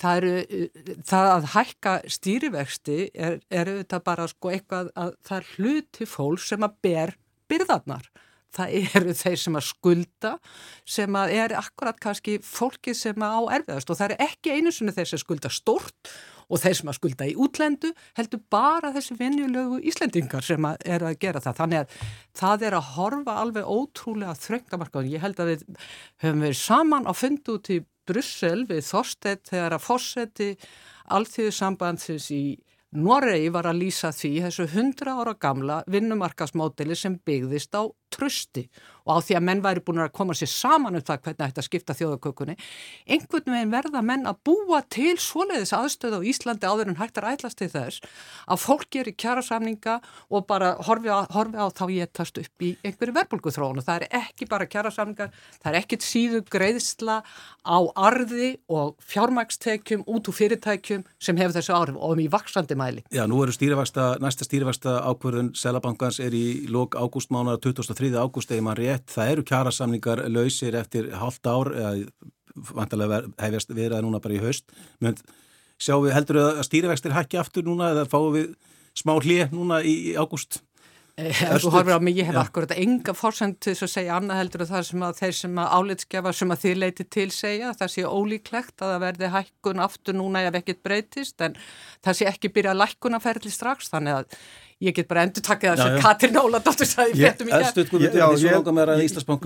[0.00, 0.64] Það, eru,
[1.04, 6.44] það að hækka stýrivexti er, er auðvitað bara sko eitthvað að það er hluti fólk
[6.46, 7.14] sem að ber
[7.50, 8.10] byrðarnar.
[8.50, 10.32] Það eru þeir sem að skulda
[10.88, 14.72] sem að er akkurat kannski fólki sem að á erfiðast og það er ekki einu
[14.74, 16.10] sinni þeir sem skulda stort
[16.50, 21.04] og þeir sem að skulda í útlendu heldur bara þessi venjulegu Íslendingar sem að er
[21.06, 21.60] að gera það.
[21.60, 21.94] Þannig að
[22.40, 25.12] það er að horfa alveg ótrúlega þröngamarkaðun.
[25.14, 25.64] Ég held að við
[26.24, 27.78] höfum verið saman á fundu út í
[28.10, 30.50] Brussel við Þorstedt þegar að fórseti
[31.14, 32.44] allþjóðu sambandsins í
[32.90, 38.64] Noregi var að lýsa því þessu hundra ára gamla vinnumarkasmódeli sem byggðist á trösti
[39.10, 41.66] og á því að menn væri búin að koma sér saman um það hvernig þetta
[41.66, 42.56] skipta þjóðakökunni
[43.10, 47.30] einhvern veginn verða menn að búa til svoleiðis aðstöð á Íslandi áður en hægt að
[47.34, 48.04] ætlast til þess
[48.46, 49.98] að fólk gerir kjærasamninga
[50.30, 53.86] og bara horfi á, horfi á þá ég tast upp í einhverju verbulgu þróun og
[53.86, 55.32] það er ekki bara kjærasamningar,
[55.62, 57.20] það er ekkit síðu greiðsla
[57.66, 62.76] á arði og fjármækstekjum út úr fyrirtækjum sem hefur þessu áhrif og um í vaksandi
[62.78, 63.04] mæli.
[63.12, 68.12] Já, nú eru stýrifasta, næsta stýrifasta ákverðun Selabankans er í lok ágústmánar 23.
[68.16, 71.92] ágúst eða mann rétt, það eru kjærasamningar lausir eftir halvt ár eða
[72.74, 74.66] vantarlega hefjast viðraði núna bara í haust.
[75.00, 75.18] Menn
[75.80, 78.50] sjáum við heldur að stýrivextir hækki aftur núna eða fáum við
[78.96, 80.60] smá hlið núna í ágúst
[81.28, 82.44] Ef þú horfir á mig, ég hef ja.
[82.46, 85.60] akkurat enga fórsend til þess að segja annað heldur að það sem að þeir sem
[85.62, 89.84] að álitskefa sem að þið leiti til segja, það sé ólíklegt að það verði hækkun
[89.86, 91.56] aftur núna ef ekkit breytist en
[92.00, 94.38] það sé ekki byrja að lækkuna ferli strax þannig að
[94.80, 97.80] ég get bara endur takkið það sem Katrin Óladóttur sagði fréttum í gerð.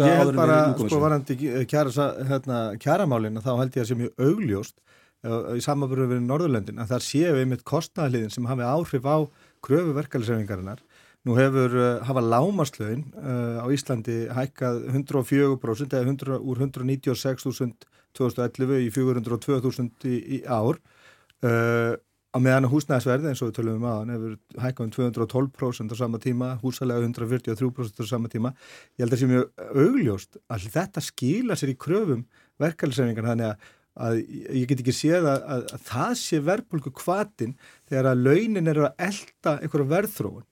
[0.05, 4.79] Ég held bara, sko varandi hérna, kjæramálin þá held ég að sem ég augljóst
[5.25, 9.16] í samanbyrju við Norðurlöndin að það séu einmitt kostnæðliðin sem hafi áhrif á
[9.64, 10.83] kröfu verkefælisreifingarinnar
[11.25, 18.83] Nú hefur uh, hafa lámaslögin uh, á Íslandi hækkað 104% eða 100, úr 196.000 2011
[18.85, 21.95] í 402.000 í, í ár uh,
[22.35, 26.20] á meðan húsnæðsverði eins og við tölum um aðan hefur hækkað um 212% á sama
[26.22, 28.53] tíma, húsalega 143% á sama tíma.
[28.99, 32.27] Ég held að það sé mjög augljóst að þetta skila sér í kröfum
[32.62, 37.53] verkefælisreifingar þannig að að ég get ekki séð að, að, að það sé verðbólku kvatin
[37.87, 40.47] þegar að launin eru að elda einhverju verðþróun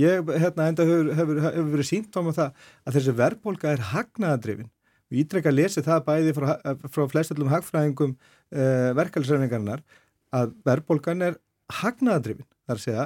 [0.00, 3.82] Ég, hérna, enda hefur, hefur, hefur verið sínt á mig það að þessi verðbólka er
[3.92, 4.70] hagnaðandrifin.
[5.12, 6.48] Við ítrekka að lesi það bæði frá,
[6.90, 9.84] frá flestallum hagfræðingum eh, verkefælisreifingarnar
[10.34, 11.36] að verðbólkan er
[11.82, 12.48] hagnaðandrifin.
[12.64, 13.04] Það er að segja,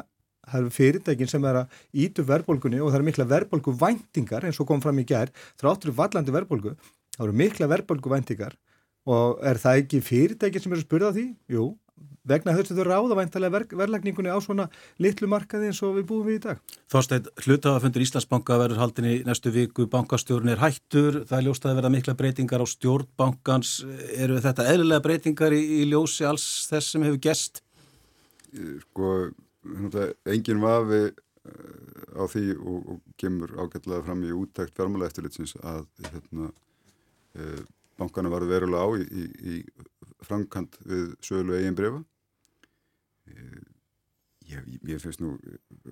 [0.49, 4.61] það eru fyrirtækin sem er að ítu verðbólkunni og það eru mikla verðbólku væntingar eins
[4.63, 6.73] og kom fram í gerð, þráttur vallandi verðbólku,
[7.17, 8.57] það eru mikla verðbólku væntingar
[9.09, 11.27] og er það ekki fyrirtækin sem eru að spurða því?
[11.53, 11.69] Jú,
[12.29, 14.67] vegna þess að þau ráða væntalega ver, verðlagningunni á svona
[15.03, 16.61] litlu markaði eins og við búum við í dag.
[16.93, 21.81] Þorstein, hlutafafundur Íslandsbanka verður haldin í næstu viku, bankastjórn er hættur, það er ljóst að
[21.81, 23.73] verða mikla breytingar á stjórnbankans,
[24.17, 27.63] eru þetta eðlilega breytingar í, í ljósi alls þess sem hefur gest?
[28.85, 29.15] Sko,
[30.29, 35.85] enginn vafi eh, á því og, og gemur ágætlega fram í úttækt fjármála eftirlitsins að
[36.09, 36.53] hérna,
[37.37, 37.61] eh,
[37.99, 39.27] bankana var verulega á í, í,
[39.57, 39.59] í
[40.27, 42.01] framkant við söglu eigin brefa
[43.31, 43.67] eh,
[44.49, 45.37] ég, finnst nú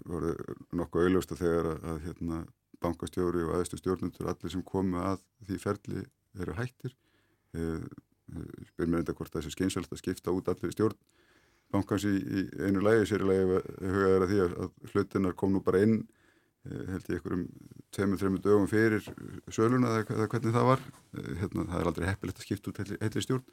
[0.08, 0.34] voru
[0.76, 2.40] nokkuð auðljósta þegar að, að hérna,
[2.82, 6.02] bankastjóri og aðeistu stjórnundur allir sem komu að því ferli
[6.36, 6.92] eru hættir.
[7.56, 7.86] Eh,
[8.32, 10.98] eh, spyr mér enda hvort það sé skeinselt að skipta út allir stjórn
[11.72, 14.52] bankans í, í einu lægi sér lægi hugaður að því að,
[14.92, 15.96] hlutinnar kom nú bara inn
[16.66, 17.42] held ég einhverjum
[17.94, 19.04] tveimur, þreimur dögum fyrir
[19.54, 20.80] söluna eða hvernig það var.
[21.14, 23.44] Hérna, það er aldrei heppilegt að skipta út heitli stjórn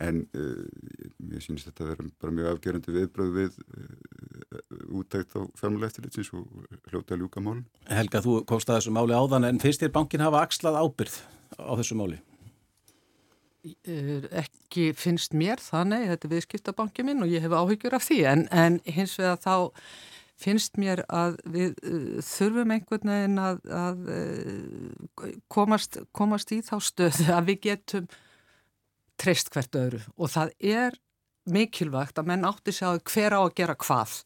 [0.00, 0.64] en uh,
[1.32, 4.22] ég sýnist þetta að vera bara mjög afgerandi viðbröð við uh,
[5.00, 6.46] úttækt á fjármála eftirlitsins og
[6.90, 7.64] hljóta að ljúka málun.
[7.90, 11.18] Helga, þú komst að þessu máli áðan en finnst þér bankin hafa axlað ábyrð
[11.60, 12.20] á þessu máli?
[13.62, 18.48] Ekki finnst mér þannig, þetta er viðskiptabanki minn og ég hef áhyggjur af því en,
[18.50, 19.54] en hins vegar þá
[20.42, 26.76] finnst mér að við uh, þurfum einhvern veginn að, að uh, komast, komast í þá
[26.82, 28.08] stöðu að við getum
[29.20, 30.02] treyst hvert öðru.
[30.16, 30.98] Og það er
[31.50, 34.20] mikilvægt að menn átti sig á hver á að gera hvað.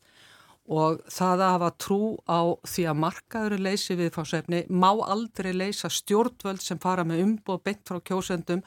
[0.67, 6.63] Og það að hafa trú á því að markaður leysi viðfáðsefni má aldrei leysa stjórnvöld
[6.65, 8.65] sem fara með umboð beint frá kjósendum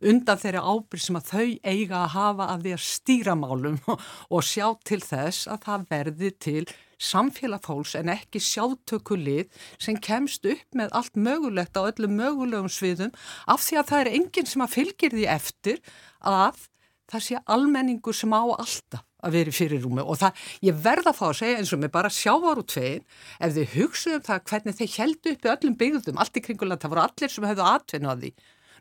[0.00, 3.80] undan þeirri ábyrg sem að þau eiga að hafa af því að stýra málum
[4.34, 6.64] og sjá til þess að það verði til
[7.00, 9.48] samfélag fólks en ekki sjálftökulið
[9.80, 13.14] sem kemst upp með allt mögulegt á öllum mögulegum sviðum
[13.48, 15.80] af því að það er enginn sem að fylgir því eftir
[16.20, 16.66] að
[17.10, 20.04] það sé almenningur sem á alltaf að vera í fyrirrúmi.
[20.04, 23.04] Og það, ég verða að fá að segja eins og mig bara sjávar út tvegin
[23.36, 26.94] ef þið hugsuðum það hvernig þeir heldu upp í öllum byggðum, allt í kringulega, það
[26.94, 28.24] voru allir sem hefðu atvinna að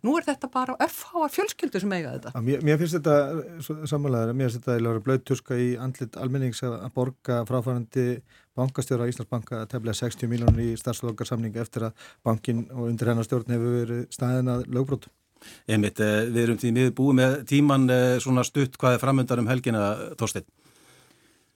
[0.05, 2.41] Nú er þetta bara öfháa fjölskyldu sem eiga þetta.
[2.45, 8.05] Mér, mér finnst þetta samanlega, mér finnst þetta blöðtuska í andlit almennings að borga fráfærandi
[8.59, 13.27] bankastjóra á Íslandsbanka að tefla 60 miljónur í starfslokarsamninga eftir að bankin og undir hennar
[13.27, 15.15] stjórn hefur verið staðin að lögbrótum.
[15.67, 19.39] Einmitt, eh, við erum því miður búið með tíman eh, svona stutt hvað er framöndar
[19.39, 19.83] um helgina,
[20.19, 20.47] Þorstein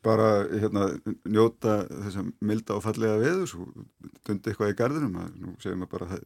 [0.03, 0.87] bara hérna,
[1.23, 3.67] njóta þess að milda og fallega veður svo
[4.27, 6.19] dundi eitthvað í gardinum nú segjum við bara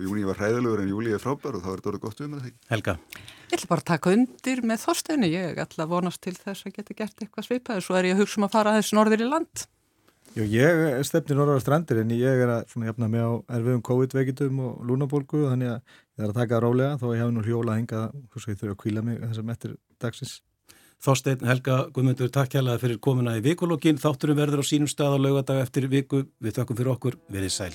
[0.00, 2.46] júni var hræðilegur en júli er frábær og þá er þetta orðið gott við með
[2.46, 2.96] það Helga
[3.50, 6.76] Ég ætla bara að taka undir með þorsteinu ég ætla að vonast til þess að
[6.78, 9.28] geta gert eitthvað svipaði svo er ég að hugsa um að fara þess norður í
[9.30, 9.66] land
[10.34, 13.84] Jú, ég stefnir norður á strandir en ég er að svona jafna mig á erfiðum
[13.86, 17.78] COVID-veikitum og lúnabólgu þannig að ég er að taka rálega þó ég hef nú hljóla
[17.78, 20.40] hinga þess að ég þurfa að kvíla mig þessum eftir dagsins
[21.04, 24.00] Þorstein Helga Guðmundur, takk hjálpa fyrir komuna í vikulokkin.
[24.00, 26.24] Þátturum verður á sínum stað á laugadag eftir viku.
[26.40, 27.18] Við þakkum fyrir okkur.
[27.28, 27.74] Verið sæl.